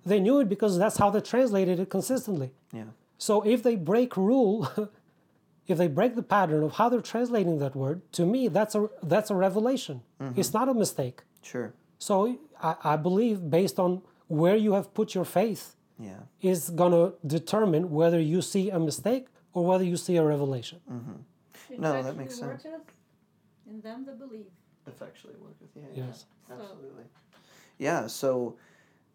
[0.05, 2.53] They knew it because that's how they translated it consistently.
[2.72, 2.85] Yeah.
[3.18, 4.68] So if they break rule,
[5.67, 8.89] if they break the pattern of how they're translating that word, to me that's a
[9.03, 10.03] that's a revelation.
[10.21, 10.39] Mm-hmm.
[10.41, 11.23] It's not a mistake.
[11.43, 11.73] Sure.
[11.99, 16.21] So I, I believe based on where you have put your faith Yeah.
[16.41, 20.81] is gonna determine whether you see a mistake or whether you see a revelation.
[20.91, 21.81] Mm-hmm.
[21.83, 22.65] No, that makes sense.
[23.67, 24.47] In them that believe.
[24.87, 25.71] Effectually worketh.
[25.75, 26.05] Yeah.
[26.07, 26.27] Yes.
[26.51, 27.05] Absolutely.
[27.79, 28.07] Yeah.
[28.07, 28.57] So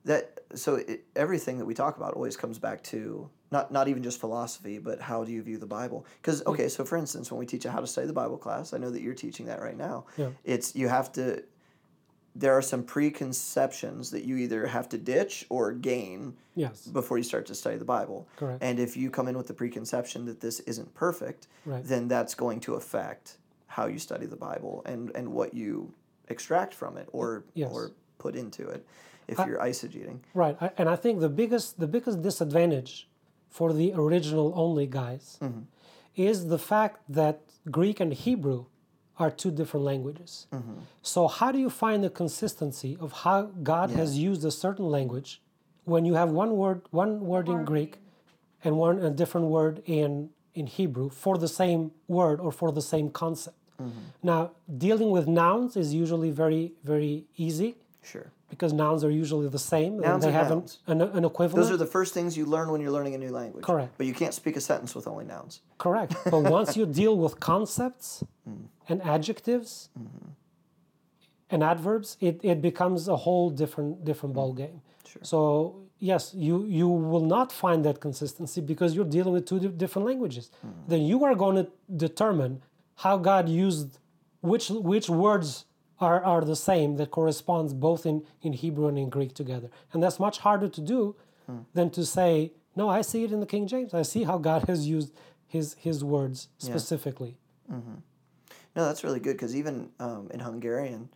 [0.06, 4.04] that so it, everything that we talk about always comes back to not not even
[4.04, 6.06] just philosophy, but how do you view the Bible?
[6.22, 6.47] Because mm.
[6.47, 8.78] okay, so for instance, when we teach a how to study the Bible class, I
[8.78, 10.06] know that you're teaching that right now.
[10.18, 10.30] Yeah.
[10.43, 11.43] It's you have to.
[12.36, 16.86] There are some preconceptions that you either have to ditch or gain Yes.
[16.88, 18.28] before you start to study the Bible.
[18.38, 18.64] Correct.
[18.64, 21.84] And if you come in with the preconception that this isn't perfect, Right.
[21.84, 23.38] then that's going to affect
[23.68, 25.91] how you study the Bible and, and what you
[26.28, 27.72] extract from it or Yes.
[27.74, 28.86] or put into it
[29.28, 30.20] if I- you're eisegeting.
[30.34, 33.09] Right, I- and I think the biggest the biggest disadvantage
[33.50, 35.62] for the original only guys mm-hmm.
[36.16, 38.66] is the fact that Greek and Hebrew
[39.18, 40.47] are two different languages.
[40.54, 40.76] Mm-hmm.
[41.02, 45.41] So how do you find the consistency of how God has used a certain language
[45.84, 47.97] when you have one word one word in Greek
[48.64, 52.82] and one a different word in in Hebrew for the same word or for the
[52.82, 53.58] same concept?
[53.82, 54.00] Mm-hmm.
[54.24, 58.32] Now, dealing with nouns is usually very very easy Sure.
[58.50, 60.80] Because nouns are usually the same and Nouns they have an, nouns.
[60.88, 61.64] an, an equivalent.
[61.64, 63.64] Those are the first things you learn when you're learning a new language.
[63.64, 63.93] Correct.
[63.97, 65.62] But you can't speak a sentence with only nouns.
[65.78, 66.16] Correct.
[66.26, 68.66] But once you deal with concepts mm.
[68.88, 70.30] and adjectives mm-hmm.
[71.50, 74.38] and adverbs, it, it becomes a whole different different mm.
[74.38, 74.82] ball game.
[75.22, 79.68] So yes, you you will not find that consistency because you're dealing with two di-
[79.68, 80.52] different languages.
[80.66, 80.72] Mm.
[80.88, 82.62] Then you are going to determine
[82.95, 84.00] how God used
[84.41, 85.66] which which words
[86.00, 89.70] are, are the same that corresponds both in, in Hebrew and in Greek together.
[89.93, 91.16] And that's much harder to do
[91.74, 93.93] than to say, no, I see it in the King James.
[93.93, 95.12] I see how God has used
[95.47, 97.38] his his words specifically.
[98.76, 101.10] No, that's really good because even um, in Hungarian,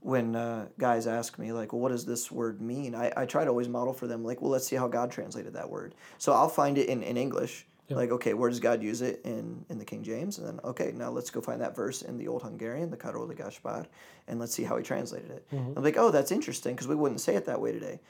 [0.00, 3.42] when uh, guys ask me like, "Well, what does this word mean?" I, I try
[3.44, 6.32] to always model for them like, "Well, let's see how God translated that word." So
[6.32, 9.78] I'll find it in, in English, like, okay, where does God use it in in
[9.78, 10.38] the King James?
[10.38, 13.36] And then okay, now let's go find that verse in the Old Hungarian, the Karoli
[13.36, 13.86] Gaspar,
[14.28, 15.46] and let's see how he translated it.
[15.52, 15.76] Mm-hmm.
[15.76, 18.00] I'm like, oh, that's interesting because we wouldn't say it that way today.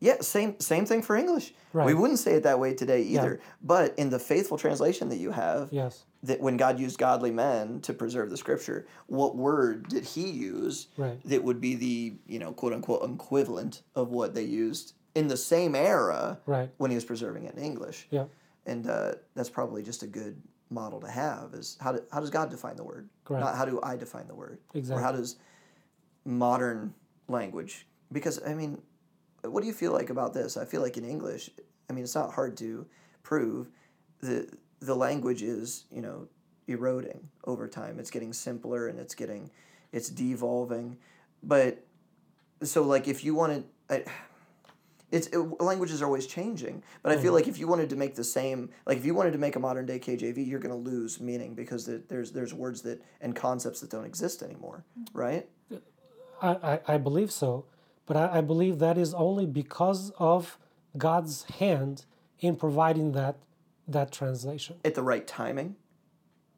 [0.00, 1.54] Yeah, same same thing for English.
[1.72, 3.40] We wouldn't say it that way today either.
[3.62, 6.04] But in the faithful translation that you have, Yes.
[6.22, 10.88] that when God used godly men to preserve the scripture, what word did he use
[10.96, 11.20] Right.
[11.24, 15.36] that would be the, you know, quote unquote equivalent of what they used in the
[15.36, 16.70] same era Right.
[16.78, 18.06] when he was preserving it in English?
[18.10, 18.26] Yeah.
[18.68, 20.40] And uh, that's probably just a good
[20.70, 23.08] model to have is how, do, how does God define the word?
[23.24, 23.44] Correct.
[23.44, 24.58] Not how do I define the word?
[24.96, 25.36] Or how does
[26.24, 26.94] modern
[27.28, 28.80] language, because I mean,
[29.42, 30.56] what do you feel like about this?
[30.56, 31.50] I feel like in English,
[31.88, 32.86] I mean, it's not hard to
[33.22, 33.70] prove
[34.20, 34.48] the
[34.80, 36.28] the language is you know
[36.66, 37.98] eroding over time.
[37.98, 39.50] It's getting simpler and it's getting
[39.92, 40.98] it's devolving,
[41.42, 41.86] but
[42.62, 43.64] so like if you wanted.
[43.90, 44.04] I,
[45.10, 47.34] it's it, languages are always changing, but I feel mm-hmm.
[47.34, 49.60] like if you wanted to make the same, like if you wanted to make a
[49.60, 53.34] modern day KJV, you're going to lose meaning because the, there's there's words that and
[53.34, 55.18] concepts that don't exist anymore, mm-hmm.
[55.18, 55.48] right?
[56.42, 57.64] I, I, I believe so,
[58.06, 60.58] but I, I believe that is only because of
[60.96, 62.04] God's hand
[62.40, 63.36] in providing that
[63.86, 64.76] that translation.
[64.84, 65.76] At the right timing,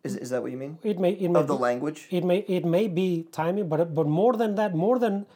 [0.03, 0.79] is is that what you mean?
[0.83, 3.95] It may it may Of the be, language, it may it may be timing, but
[3.95, 5.27] but more than that, more than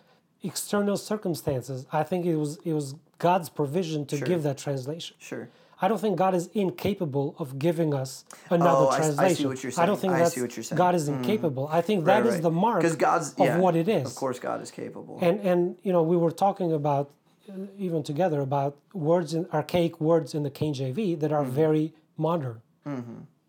[0.43, 5.17] external circumstances, I think it was it was God's provision to give that translation.
[5.19, 5.49] sure.
[5.83, 9.43] I don't think God is incapable of giving us another Oh, I s- I see
[9.43, 9.49] translation.
[9.49, 9.83] what you're saying.
[9.83, 10.79] I don't think I that's see what you're saying.
[10.79, 11.69] God is incapable.
[11.69, 14.07] I think that is the mark because God's of yeah, what it is.
[14.07, 15.19] Of course, God is capable.
[15.21, 17.11] And and you know we were talking about
[17.51, 21.63] uh, even together about words in archaic words in the KJV that are Mm-hmm.
[21.65, 22.63] very modern.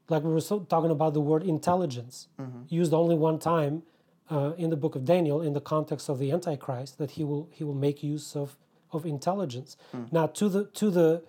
[0.09, 2.28] like we were so talking about the word intelligence,
[2.70, 3.84] used only one time
[4.30, 7.47] uh, in the book of Daniel in the context of the Antichrist, that he will
[7.51, 8.57] he will make use of
[8.96, 9.78] of intelligence.
[9.91, 10.04] Hmm.
[10.12, 11.24] Now to the to the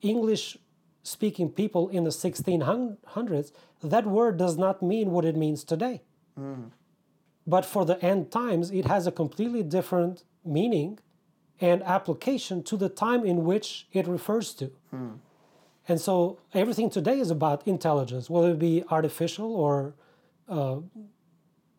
[0.00, 0.58] English
[1.02, 6.02] speaking people in the 1600s, that word does not mean what it means today.
[6.36, 6.64] Hmm.
[7.46, 10.98] But for the end times, it has a completely different meaning
[11.60, 14.72] and application to the time in which it refers to.
[14.90, 15.10] Hmm.
[15.86, 19.94] And so everything today is about intelligence, whether it be artificial or,
[20.48, 20.78] uh,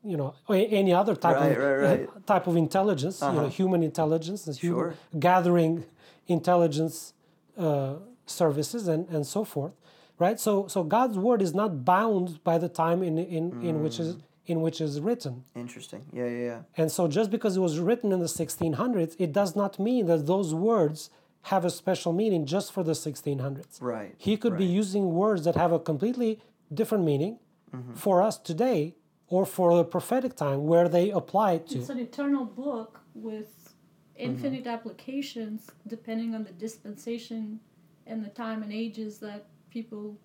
[0.06, 2.28] you know, any other type Right, of right, uh, right.
[2.28, 3.22] type of intelligence.
[3.22, 3.50] You know, uh-huh.
[3.50, 4.94] human intelligence, and human, Sure.
[5.20, 5.86] gathering
[6.28, 7.14] intelligence
[7.58, 7.96] uh,
[8.26, 9.74] services and, and so forth,
[10.20, 10.40] right?
[10.40, 14.14] So so God's word is not bound by the time in in, in which is
[14.14, 14.22] hmm.
[14.52, 15.44] in which is written.
[15.56, 16.06] Interesting.
[16.12, 16.60] Yeah, yeah, yeah.
[16.78, 20.26] And so just because it was written in the 1600s, it does not mean that
[20.26, 21.10] those words
[21.44, 23.80] have a special meaning just for the 1600s.
[23.80, 24.16] Right.
[24.18, 26.40] He could be using words that have a completely
[26.74, 27.38] different meaning
[27.72, 27.94] mm-hmm.
[27.94, 28.96] for us today
[29.28, 31.80] or for the prophetic time where they apply it to.
[31.80, 33.74] It's an eternal book with
[34.16, 37.60] infinite applications depending on the dispensation
[38.08, 40.18] and the time and ages that people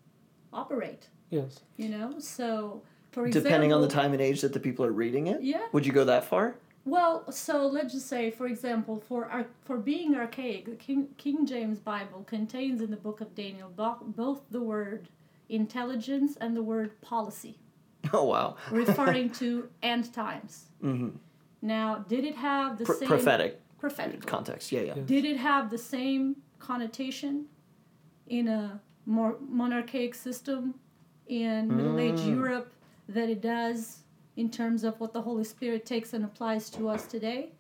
[0.52, 1.08] operate.
[1.30, 1.60] Yes.
[1.76, 2.82] You know, so
[3.12, 5.42] for example, Depending on the time and age that the people are reading it.
[5.42, 5.66] Yeah.
[5.72, 6.56] Would you go that far?
[6.84, 11.44] Well, so let's just say, for example, for our, for being archaic, the King, King
[11.44, 15.08] James Bible contains in the book of Daniel bo- both the word
[15.48, 17.58] intelligence and the word policy,
[18.12, 18.56] Oh wow.
[18.70, 20.66] referring to end times.
[20.82, 21.10] Mm-hmm.
[21.62, 24.70] Now, did it have the same prophetic prophetic context.
[24.70, 24.94] Yeah, yeah.
[25.04, 27.46] Did it have the same connotation
[28.28, 30.74] in a more monarchic system
[31.26, 32.36] in Middle Age mm.
[32.36, 32.72] Europe
[33.08, 34.00] that it does
[34.36, 37.50] in terms of what the Holy Spirit takes and applies to us today?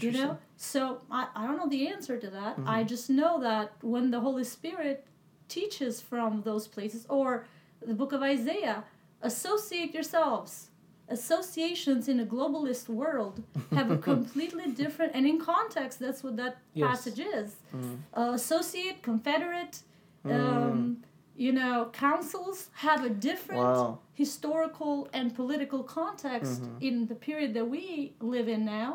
[0.00, 0.36] You know?
[0.56, 2.56] So I, I don't know the answer to that.
[2.56, 2.68] Mm-hmm.
[2.68, 5.06] I just know that when the Holy Spirit
[5.48, 7.46] teaches from those places, or
[7.80, 8.82] the book of Isaiah,
[9.30, 10.70] associate yourselves.
[11.08, 13.42] Associations in a globalist world
[13.78, 16.88] have a completely different, and in context, that's what that Yes.
[16.88, 17.48] passage is.
[18.18, 19.74] Uh, associate, confederate,
[20.24, 20.96] um,
[21.44, 23.98] you know, councils have a different Wow.
[24.14, 28.90] historical and political context in the period that we live in now,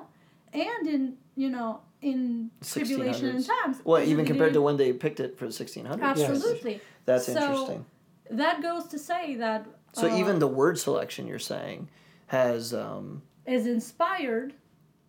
[0.53, 1.01] and in
[1.43, 1.69] you know
[2.01, 3.77] in tribulation and times.
[3.85, 6.01] Well, even compared to when they picked it for the 1600s.
[6.11, 6.75] absolutely.
[7.05, 7.85] That's So, interesting.
[8.41, 9.61] That goes to say that
[9.93, 11.89] So uh, even the word selection you're saying
[12.27, 14.53] has um is inspired.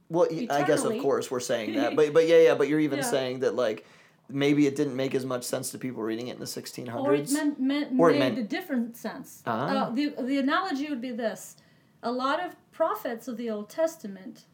[0.09, 1.95] well I guess of course we're saying that.
[1.97, 3.05] But but yeah, yeah, but you're even Yeah.
[3.05, 3.87] saying that like
[4.29, 6.95] maybe it didn't make as much sense to people reading it in the 1600s.
[7.05, 9.43] Or it meant, meant Or it made meant- a different sense.
[9.47, 9.89] Ah.
[9.89, 11.57] Uh, the, the analogy would be this
[12.03, 14.45] a lot of prophets of the Old Testament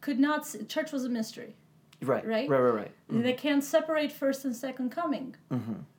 [0.00, 1.56] could not, church was a mystery.
[2.02, 2.48] right, right?
[2.48, 2.92] Right, right, right.
[3.08, 5.34] They can't separate first and second coming.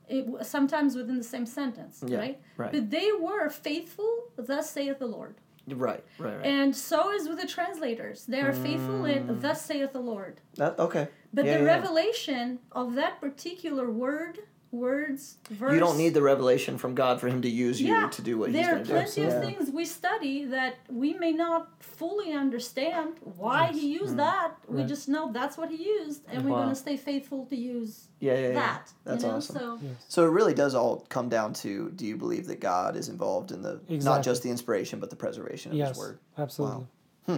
[0.09, 2.03] It, sometimes within the same sentence.
[2.05, 2.41] Yeah, right?
[2.55, 2.71] right.
[2.71, 5.35] But they were faithful, thus saith the Lord.
[5.67, 6.45] Right, right, right.
[6.45, 8.25] And so is with the translators.
[8.25, 10.39] They are faithful in, thus saith the Lord.
[10.55, 11.09] that, okay.
[11.33, 11.47] But Mm.
[11.47, 11.71] Yeah, the yeah.
[11.75, 14.39] revelation of that particular word,
[14.71, 15.73] words, verse.
[15.73, 18.37] You don't need the revelation from God for him to use you yeah, to do
[18.37, 18.93] what he's there are going to do.
[18.93, 19.39] plenty of Yeah.
[19.39, 24.55] things we study that we may not fully understand why he used that.
[24.67, 28.07] We just know that's what he used, and we're going to stay faithful to use
[28.19, 28.53] Yeah, yeah, yeah.
[28.55, 28.91] that.
[29.05, 29.35] That's you know?
[29.37, 29.55] awesome.
[29.55, 33.09] So So it really does all come down to do you believe that God is
[33.09, 36.19] involved in the not just the inspiration but the preservation of Yes, his word.
[36.37, 36.87] absolutely.
[37.25, 37.37] Hmm,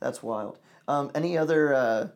[0.00, 0.58] That's wild.
[0.86, 2.12] Um, any other uh, w-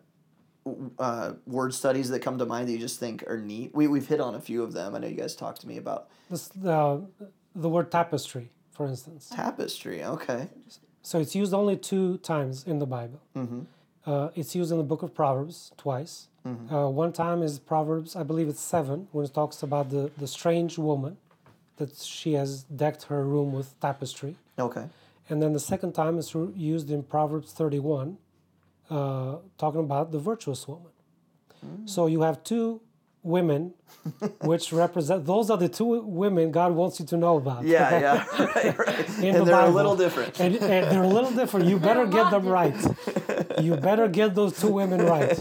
[0.98, 3.74] uh, word studies that come to mind that you just think are neat?
[3.74, 4.94] We we've hit on a few of them.
[4.94, 6.98] I know you guys talked to me about This, uh,
[7.54, 9.28] the word tapestry, for instance.
[9.34, 10.04] tapestry.
[10.04, 10.48] Okay.
[11.02, 13.20] So it's used only two times in the Bible.
[14.06, 16.28] Uh, it's used in the book of Proverbs twice.
[16.72, 20.26] Uh, one time is Proverbs, I believe it's seven, when it talks about the, the
[20.26, 21.18] strange woman
[21.76, 24.36] that she has decked her room with tapestry.
[24.58, 24.86] Okay.
[25.28, 28.16] And then the second time is used in Proverbs 31,
[28.90, 30.92] uh, talking about the virtuous woman.
[31.86, 32.80] So you have two
[33.22, 33.74] women,
[34.42, 37.64] which represent, those are the two women God wants you to know about.
[37.64, 38.26] Yeah, yeah.
[38.38, 39.08] right, right.
[39.18, 40.40] And the they're a little different.
[40.40, 41.66] And, and they're a little different.
[41.66, 42.74] You better get them right.
[43.60, 45.36] You better get those two women right.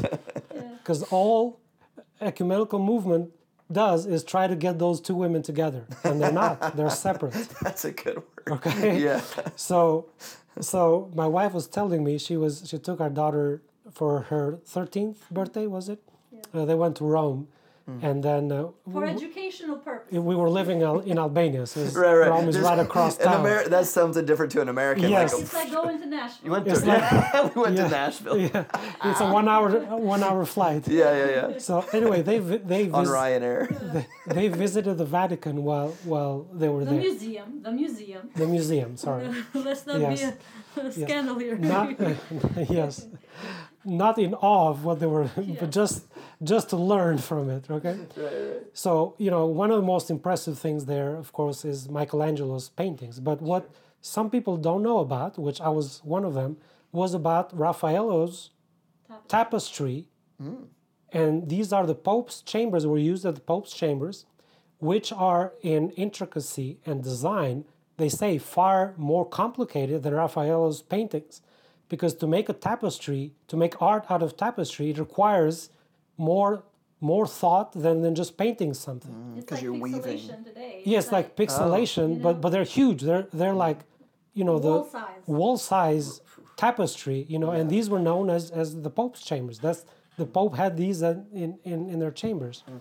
[0.79, 1.59] Because all
[2.19, 3.31] ecumenical movement
[3.71, 5.85] does is try to get those two women together.
[6.03, 7.33] And they're not, they're separate.
[7.61, 8.25] That's a good word.
[8.49, 9.01] Okay.
[9.03, 9.21] Yeah.
[9.55, 10.09] So,
[10.61, 15.29] so my wife was telling me she was she took our daughter for her thirteenth
[15.31, 15.67] birthday.
[15.67, 16.01] Was it?
[16.53, 17.47] Uh, they went to Rome,
[18.01, 20.11] and then uh, For educational purpose.
[20.11, 22.29] we were living al- in Albania, so it's Right, right.
[22.29, 23.45] Rome is This- right across town.
[23.45, 25.09] Ameri- that's something different to an American.
[25.09, 25.33] Yes.
[25.33, 26.51] Like, It's like going to we Nashville.
[26.51, 27.83] went to, It's like- we went yeah.
[27.85, 28.38] to Nashville.
[28.38, 29.69] Yeah, yeah, it's a one hour
[30.15, 30.85] one hour flight.
[30.88, 31.47] yeah, yeah.
[31.51, 31.57] Yeah.
[31.59, 33.61] So anyway, they vi- they On Ryanair.
[34.27, 36.99] they visited the Vatican while while they were The there.
[37.03, 37.49] The museum.
[37.63, 38.21] The museum.
[38.35, 39.27] The museum, sorry.
[39.53, 40.19] Let's not Yes.
[40.19, 41.55] be a, a scandal here.
[41.57, 41.88] Not
[42.69, 43.07] yes,
[43.85, 45.29] not in awe of what they were,
[45.61, 46.03] but just
[46.43, 47.65] just to learn from it.
[47.69, 47.97] Okay.
[48.17, 48.63] right, right.
[48.73, 53.19] So you know, one of the most impressive things there, of course, is Michelangelo's paintings.
[53.19, 53.69] But what
[54.01, 56.57] some people don't know about, which I was one of them,
[56.91, 58.51] was about Raffaello's
[59.27, 60.07] tapestry.
[60.41, 60.63] Hmm.
[61.11, 64.25] And these are the Pope's chambers, were used at the Pope's chambers,
[64.79, 67.65] which are in intricacy and design,
[67.97, 71.41] they say, far more complicated than Raffaello's paintings.
[71.89, 75.69] Because to make a tapestry, to make art out of tapestry, it requires
[76.18, 76.63] more
[76.99, 79.11] more thought than, than just painting something.
[79.11, 79.38] Mm.
[79.38, 80.18] It's 'Cause like you're weaving.
[80.43, 80.82] today.
[80.84, 81.41] Yes, It's like oh.
[81.43, 82.39] pixelation, you but know?
[82.41, 83.01] but they're huge.
[83.03, 83.80] They're they're like,
[84.34, 85.28] you know, the Wall size.
[85.28, 86.22] wall size
[86.55, 87.26] tapestry.
[87.30, 89.59] You know, and these were known as as the Pope's chambers.
[89.59, 89.86] That's
[90.18, 92.63] the Pope had these in in, in their chambers.
[92.68, 92.78] Mm-hmm.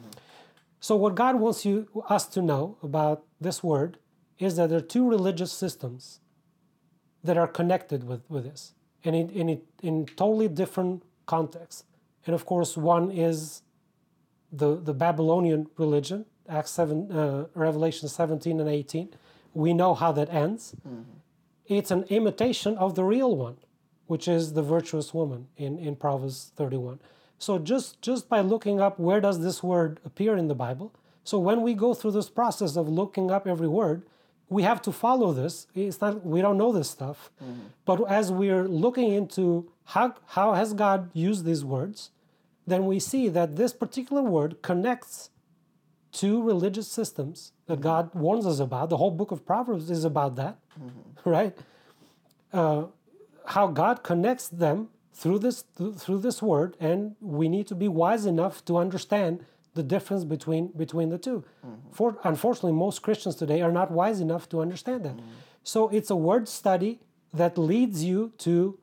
[0.80, 3.98] So what God wants you us to know about this word
[4.38, 6.20] is that there are two religious systems
[7.24, 8.72] that are connected with with this,
[9.04, 11.84] and in in it, in totally different contexts.
[12.26, 13.62] And of course, one is
[14.52, 19.08] the, the Babylonian religion, Acts 7, uh, Revelation 17 and 18.
[19.54, 20.74] We know how that ends.
[21.66, 23.56] It's an imitation of the real one,
[24.06, 27.00] which is the virtuous woman in, in Proverbs 31.
[27.38, 30.92] So just, just by looking up where does this word appear in the Bible,
[31.24, 34.02] so when we go through this process of looking up every word,
[34.48, 35.66] we have to follow this.
[35.74, 37.32] It's not we don't know this stuff,
[37.84, 42.10] but as we're looking into how how has God used these words,
[42.66, 45.30] then we see that this particular word connects
[46.12, 47.82] two religious systems that mm-hmm.
[47.82, 48.88] God warns us about.
[48.88, 51.30] The whole book of Proverbs is about that, mm-hmm.
[51.30, 51.56] right?
[52.52, 52.86] Uh,
[53.46, 55.64] how God connects them through this
[55.98, 59.44] through this word, and we need to be wise enough to understand
[59.74, 61.74] the difference between between the 2 mm-hmm.
[61.92, 65.16] For unfortunately, most Christians today are not wise enough to understand that.
[65.62, 67.00] So it's a word study
[67.32, 68.78] that leads you to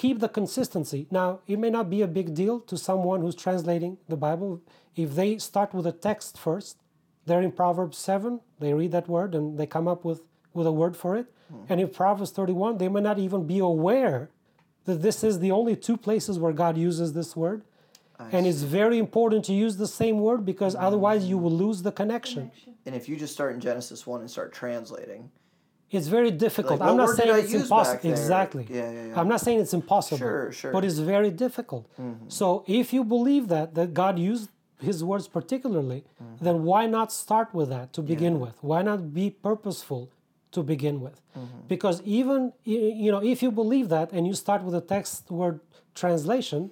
[0.00, 1.06] keep the consistency.
[1.10, 4.62] Now, it may not be a big deal to someone who's translating the Bible
[4.96, 6.78] if they start with a text first.
[7.26, 10.22] They're in Proverbs 7, they read that word and they come up with,
[10.54, 11.26] with a word for it.
[11.50, 11.64] Hmm.
[11.68, 14.30] And in Proverbs 31, they may not even be aware
[14.86, 17.62] that this is the only two places where God uses this word.
[18.32, 20.86] and it's very important to use the same word because hmm.
[20.86, 22.50] otherwise you will lose the connection.
[22.86, 25.30] And if you just start in Genesis 1 and start translating,
[25.90, 26.78] It's very difficult.
[26.80, 28.10] Like, I'm not saying it's impossible.
[28.10, 28.66] Exactly.
[28.68, 29.20] Yeah, yeah, yeah.
[29.20, 30.18] I'm not saying it's impossible.
[30.18, 30.72] Sure, sure.
[30.72, 31.84] But it's very difficult.
[32.28, 34.50] So if you believe that that God used
[34.88, 36.04] His words particularly,
[36.40, 38.56] then why not start with that to begin with?
[38.60, 40.10] Why not be purposeful
[40.52, 41.20] to begin with?
[41.68, 45.60] Because even you know if you believe that and you start with a text word
[45.94, 46.70] translation,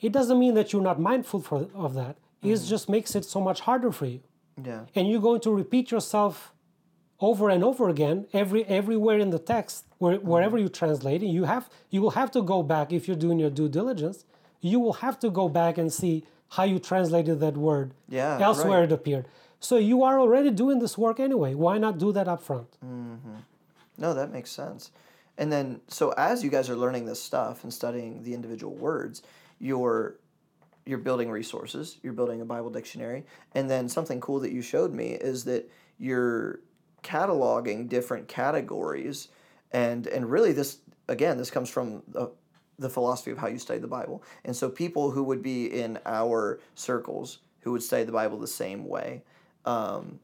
[0.00, 2.16] it doesn't mean that you're not mindful for, of that.
[2.42, 4.20] It just makes it so much harder for you
[4.64, 4.84] yeah.
[4.94, 6.52] and you're going to repeat yourself
[7.20, 10.28] over and over again every everywhere in the text where, mm-hmm.
[10.28, 13.50] wherever you're translating you have you will have to go back if you're doing your
[13.50, 14.24] due diligence
[14.60, 18.80] you will have to go back and see how you translated that word Yeah, elsewhere
[18.80, 18.84] right.
[18.84, 19.26] it appeared
[19.60, 23.40] so you are already doing this work anyway why not do that up front mm-hmm.
[23.98, 24.92] No, that makes sense.
[25.36, 29.22] And then, so as you guys are learning this stuff and studying the individual words,
[29.58, 30.16] you're
[30.86, 31.98] you're building resources.
[32.02, 35.68] You're building a Bible dictionary, and then something cool that you showed me is that
[35.98, 36.60] you're
[37.08, 39.28] cataloging different categories,
[39.72, 40.78] and and really this
[41.08, 42.30] again this comes from the
[42.78, 44.22] the philosophy of how you study the Bible.
[44.44, 48.46] And so people who would be in our circles who would study the Bible the
[48.46, 49.22] same way.
[49.64, 50.20] Um,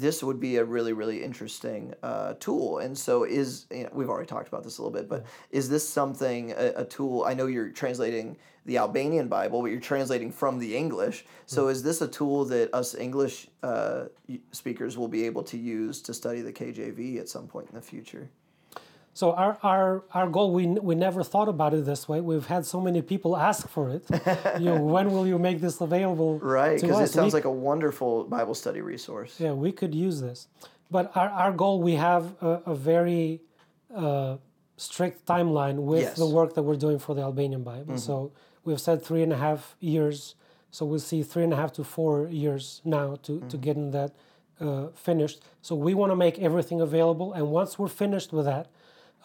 [0.00, 2.78] this would be a really really interesting uh, tool.
[2.78, 5.68] And so is you know, we've already talked about this a little bit but is
[5.68, 10.30] this something a, a tool i know you're translating the albanian bible but you're translating
[10.30, 11.24] from the english.
[11.46, 14.06] So is this a tool that us english uh,
[14.52, 17.82] speakers will be able to use to study the kjv at some point in the
[17.82, 18.28] future
[19.20, 19.88] so our, our,
[20.18, 23.30] our goal we, we never thought about it this way we've had so many people
[23.50, 24.02] ask for it
[24.62, 27.56] you know when will you make this available right because it sounds We- like a
[27.70, 30.38] wonderful bible study resource Yeah, we could use this.
[30.96, 33.40] But our, our goal, we have a, a very
[33.94, 34.36] uh,
[34.76, 36.16] strict timeline with Yes.
[36.16, 37.98] the work that we're doing for the Albanian Bible.
[37.98, 38.14] So
[38.64, 40.36] we've said three and a half years.
[40.70, 44.10] So we'll see three and a half to four years now to, to getting that
[44.60, 45.38] uh, finished.
[45.60, 47.28] So we want to make everything available.
[47.32, 48.66] And once we're finished with that,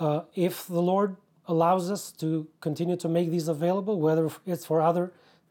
[0.06, 1.12] uh, if the Lord
[1.54, 2.28] allows us to
[2.68, 5.06] continue to make these available, whether it's for other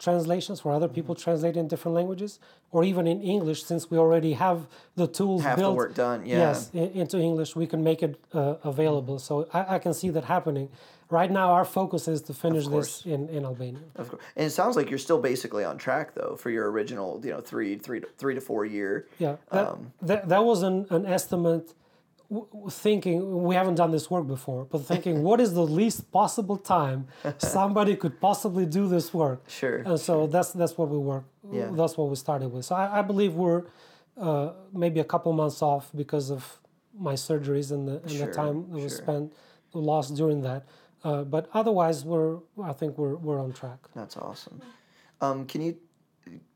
[0.07, 2.33] translations for other people translate in different languages,
[2.75, 4.59] or even in English, since we already have
[4.97, 5.77] the tools Half the built.
[5.77, 6.39] work done, yeah.
[6.45, 9.19] Yes, i- into English, we can make it uh, available.
[9.19, 10.67] So I, I can see that happening.
[11.11, 13.85] Right now, our focus is to finish this in, in Albanian.
[13.97, 14.23] Of course.
[14.37, 17.41] And it sounds like you're still basically on track though for your original, you know,
[17.51, 18.93] three, three, to, three to four year.
[19.19, 21.75] Yeah, that, Um, that, that was an, an estimate
[22.71, 27.09] thinking, we haven't done this work before, but thinking, what is the least possible time
[27.39, 29.43] somebody could possibly do this work?
[29.49, 31.71] Sure, And so that's that's what we work, Yeah.
[31.73, 32.65] that's what we started with.
[32.67, 33.65] So I, I believe we're
[34.17, 36.59] uh, maybe a couple months off because of
[36.99, 39.03] my surgeries and the, and Sure, the time that was sure.
[39.03, 39.33] spent,
[39.73, 40.67] lost during that.
[41.03, 43.79] Uh, but otherwise, we're I think we're, we're on track.
[43.95, 44.61] That's awesome.
[45.21, 45.77] Um, can you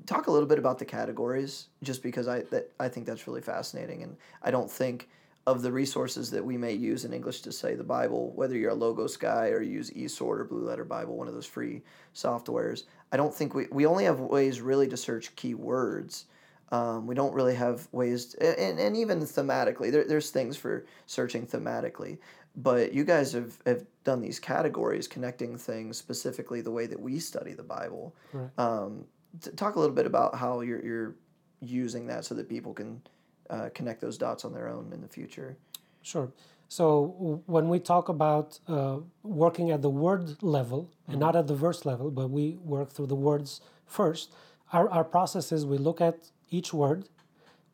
[0.07, 1.69] talk a little bit about the categories?
[1.83, 5.09] Just because I that I think that's really fascinating, and I don't think
[5.47, 8.71] of the resources that we may use in English to say the Bible, whether you're
[8.71, 11.83] a Logos guy or you use eSword or Blue Letter Bible, one of those free
[12.15, 12.85] softwares.
[13.13, 16.25] I don't think we we only have ways really to search keywords.
[16.73, 20.87] Um, we don't really have ways, to, and, and even thematically, there, there's things for
[21.07, 22.19] searching thematically.
[22.57, 27.19] But you guys have, have done these categories connecting things specifically the way that we
[27.19, 28.17] study the Bible.
[28.33, 28.49] Right.
[28.59, 29.05] Um,
[29.43, 31.15] t- talk a little bit about how you're, you're
[31.61, 33.03] using that so that people can
[33.51, 35.57] uh, connect those dots on their own in the future.
[36.03, 36.31] Sure.
[36.69, 41.55] So when we talk about uh, working at the word level and not at the
[41.55, 44.33] verse level, but we work through the words first,
[44.73, 47.09] our, our process is we look at each word,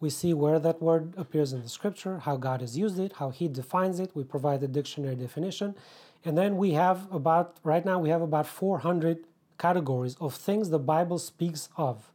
[0.00, 3.30] we see where that word appears in the scripture, how God has used it, how
[3.30, 5.74] He defines it, we provide the dictionary definition,
[6.24, 9.24] and then we have about, right now, we have about 400
[9.58, 12.10] categories of things the Bible speaks of.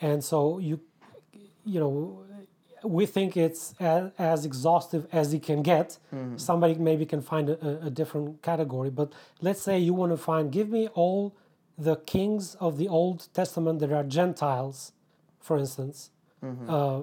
[0.00, 0.80] And so you,
[1.64, 2.24] you know,
[2.84, 5.98] we think it's as, as exhaustive as it can get.
[6.36, 10.50] Somebody maybe can find a, a- different category, but let's say you want to find,
[10.52, 11.34] give me all
[11.78, 14.92] the kings of the Old Testament that are Gentiles,
[15.40, 16.10] for instance.
[16.68, 17.02] Uh,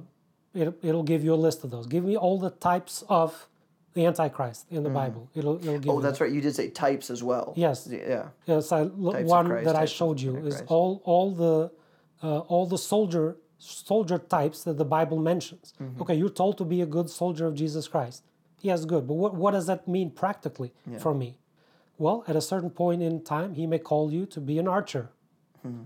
[0.54, 1.88] it, it'll give you a list of those.
[1.88, 3.48] Give me all the types of
[3.94, 5.30] the Antichrist in the Bible.
[5.36, 6.26] It'll, it'll give Oh, that's that.
[6.26, 6.34] right.
[6.34, 7.54] You did say types as well.
[7.56, 7.88] Yes.
[7.90, 8.26] Yeah.
[8.46, 11.72] Yes, I, Types one Christ, that I showed you is all all the
[12.22, 15.74] uh, all the soldier soldier types that the Bible mentions.
[15.82, 16.02] Mm-hmm.
[16.02, 18.24] Okay, you're told to be a good soldier of Jesus Christ.
[18.62, 19.08] Yes, good.
[19.08, 21.38] But what what does that mean practically for me?
[21.98, 25.10] Well, at a certain point in time, he may call you to be an archer
[25.62, 25.84] Hmm.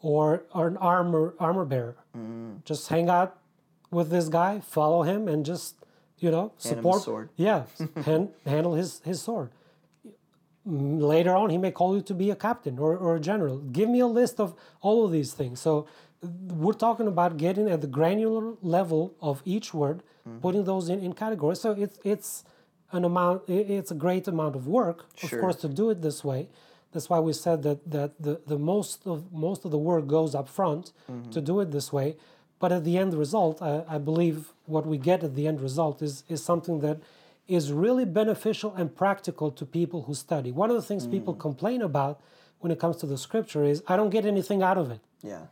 [0.00, 1.96] or or an armor armor bearer.
[2.16, 2.64] Mm.
[2.64, 3.38] Just hang out
[3.90, 5.76] with this guy, follow him, and just
[6.18, 7.02] you know Hand him the support.
[7.02, 7.28] sword.
[7.36, 7.62] Yeah,
[8.04, 9.50] hand, handle his his sword
[10.64, 13.88] later on he may call you to be a captain or, or a general give
[13.88, 15.86] me a list of all of these things so
[16.22, 20.38] we're talking about getting at the granular level of each word mm-hmm.
[20.38, 22.44] putting those in, in categories so it's it's
[22.92, 25.38] an amount it's a great amount of work Sure.
[25.38, 26.48] of course to do it this way
[26.92, 30.34] that's why we said that that the, the most of most of the work goes
[30.34, 31.30] up front mm-hmm.
[31.30, 32.16] to do it this way
[32.58, 36.02] but at the end result I, I believe what we get at the end result
[36.02, 36.98] is is something that
[37.48, 40.52] is really beneficial and practical to people who study.
[40.52, 41.40] One of the things people mm.
[41.40, 42.20] complain about
[42.60, 45.00] when it comes to the scripture is I don't get anything out of it.
[45.22, 45.46] Yeah.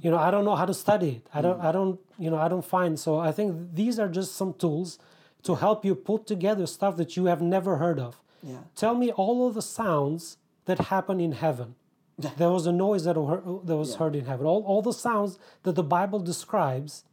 [0.00, 1.26] You know, I don't know how to study it.
[1.34, 4.34] I don't I don't, you know, I don't find so I think these are just
[4.34, 4.98] some tools
[5.42, 8.20] to help you put together stuff that you have never heard of.
[8.42, 8.58] Yeah.
[8.74, 11.74] Tell me all of the sounds that happen in heaven.
[12.38, 14.46] There was a noise that, that was heard in heaven.
[14.46, 17.04] All, all the sounds that the Bible describes,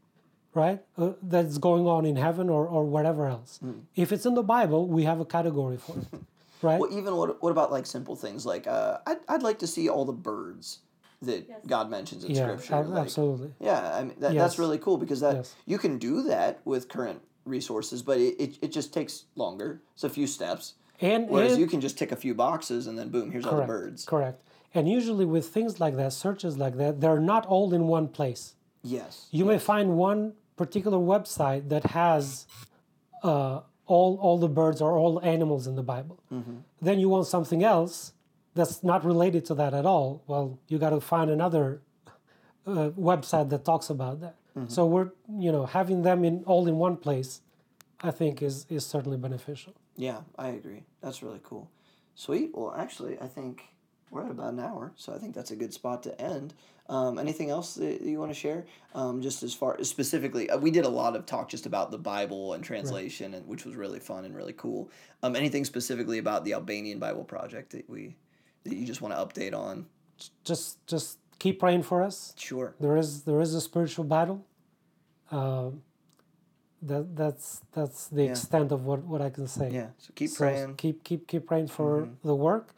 [0.53, 3.59] right, uh, that's going on in heaven or, or wherever else.
[3.95, 6.07] If it's in the Bible, we have a category for it,
[6.61, 6.79] right?
[6.79, 9.89] Well, even what, what about like simple things like uh, I'd, I'd like to see
[9.89, 10.79] all the birds
[11.25, 12.75] that God mentions in yeah, Scripture.
[12.75, 13.53] ab- like- absolutely.
[13.59, 14.41] Yeah, I mean that, Yes.
[14.43, 15.55] that's really cool because that Yes.
[15.65, 19.81] you can do that with current resources, but it, it, it just takes longer.
[19.95, 20.73] It's a few steps.
[21.01, 23.57] And, Whereas and you can just tick a few boxes and then boom, here's all
[23.57, 24.05] the birds.
[24.05, 24.41] correct.
[24.75, 28.55] And usually with things like that, searches like that, they're not all in one place.
[28.81, 29.27] Yes.
[29.31, 32.47] You may find one particular website that has
[33.23, 36.19] uh, all all the birds or all animals in the Bible.
[36.81, 38.12] Then you want something else
[38.55, 40.23] that's not related to that at all.
[40.27, 41.81] Well, you got to find another
[42.65, 44.35] uh, website that talks about that.
[44.67, 47.41] So we're you know having them in all in one place,
[48.01, 49.73] I think is is certainly beneficial.
[49.95, 50.83] Yeah, I agree.
[51.01, 51.71] That's really cool.
[52.15, 52.51] Sweet.
[52.53, 53.63] Well, actually, I think
[54.11, 56.53] we're at about an hour, so I think that's a good spot to end.
[56.87, 58.65] Um, anything else that you want to share?
[58.93, 61.97] Um, just as far specifically, uh, we did a lot of talk just about the
[61.97, 64.91] Bible and translation, and which was really fun and really cool.
[65.23, 68.15] Um, anything specifically about the Albanian Bible project that we
[68.63, 69.85] that you just want to update on?
[70.43, 72.33] Just just keep praying for us.
[72.37, 72.75] Sure.
[72.79, 74.45] There is there is a spiritual battle.
[75.31, 75.81] Um,
[76.81, 79.69] that that's that's the extent of what, what I can say.
[79.71, 79.87] Yeah.
[79.97, 80.63] So keep So praying.
[80.63, 80.75] Mm-hmm.
[80.75, 82.73] keep keep keep praying for the work,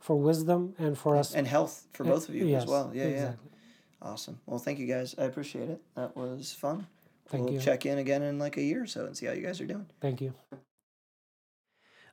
[0.00, 2.90] for wisdom and for us and health for both of you yes, as well.
[2.94, 3.48] Yeah, exactly.
[3.50, 4.08] yeah.
[4.10, 4.38] Awesome.
[4.46, 5.14] Well, thank you guys.
[5.18, 5.80] I appreciate it.
[5.94, 6.86] That was fun.
[7.28, 7.60] Thank we'll you.
[7.60, 9.66] check in again in like a year or so and see how you guys are
[9.66, 9.86] doing.
[10.00, 10.32] Thank you.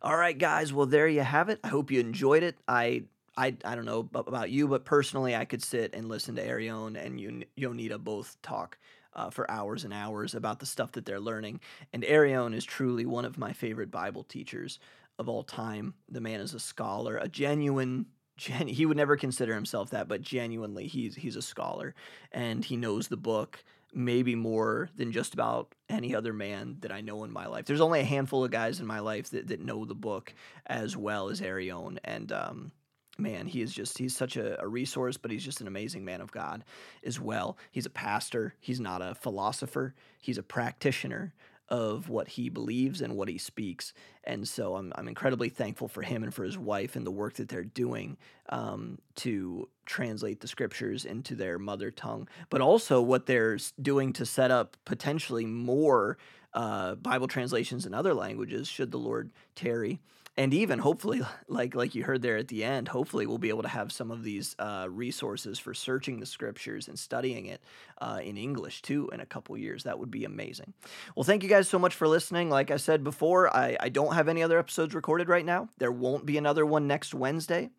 [0.04, 0.74] All right, guys.
[0.74, 1.60] Well, there you have it.
[1.64, 2.58] I hope you enjoyed it.
[2.68, 3.04] I
[3.36, 7.04] I, I don't know about you, but personally, I could sit and listen to Erion
[7.04, 8.78] and Yon- Jonida both talk
[9.14, 11.60] uh, for hours and hours about the stuff that they're learning.
[11.94, 14.78] And Erion is truly one of my favorite Bible teachers
[15.18, 15.96] of all time.
[16.10, 18.06] The man is a scholar, a genuine.
[18.38, 21.96] Gen- he would never consider himself that, but genuinely, he's he's a scholar,
[22.32, 23.64] and he knows the book
[23.94, 27.66] maybe more than just about any other man that I know in my life.
[27.66, 30.34] There's only a handful of guys in my life that, that know the book
[30.66, 32.72] as well as Erion, and um,
[33.18, 36.22] man, he is just, he's such a, a, resource, but he's just an amazing man
[36.22, 36.64] of God
[37.06, 37.58] as well.
[37.72, 41.34] He's a pastor, he's not a philosopher, he's a practitioner
[41.74, 43.94] of what he believes and what he speaks.
[44.26, 47.34] And so I'm, I'm incredibly thankful for him and for his wife and the work
[47.34, 48.16] that they're doing
[48.50, 54.24] um, to translate the scriptures into their mother tongue, but also what they're doing to
[54.24, 56.20] set up potentially more
[56.54, 60.00] uh, Bible translations in other languages, should the Lord tarry
[60.36, 63.62] and even hopefully like like you heard there at the end hopefully we'll be able
[63.62, 67.62] to have some of these uh, resources for searching the scriptures and studying it
[68.02, 69.84] uh, in english too in a couple years.
[69.84, 70.74] That would be amazing.
[71.16, 72.50] Well thank you guys so much for listening.
[72.50, 75.70] Like i said before I, I don't have any other episodes recorded right now.
[75.78, 77.70] There won't be another one next wednesday.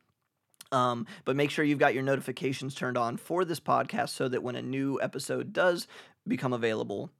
[0.72, 4.42] Um, but make sure you've got your notifications turned on for this podcast so that
[4.42, 5.86] when a new episode does
[6.26, 7.10] become available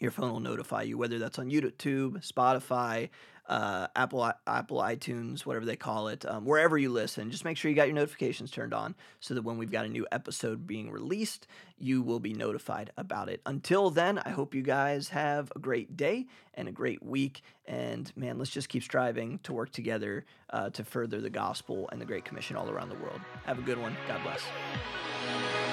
[0.00, 3.08] your phone will notify you whether that's on youtube spotify
[3.46, 7.30] uh, Apple Apple iTunes, whatever they call it, um, wherever you listen.
[7.30, 9.88] Just make sure you got your notifications turned on so that when we've got a
[9.88, 11.46] new episode being released,
[11.78, 13.40] you will be notified about it.
[13.44, 17.42] Until then, I hope you guys have a great day and a great week.
[17.66, 22.00] And man, let's just keep striving to work together uh, to further the gospel and
[22.00, 23.20] the Great Commission all around the world.
[23.44, 23.96] Have a good one.
[24.08, 25.63] God bless.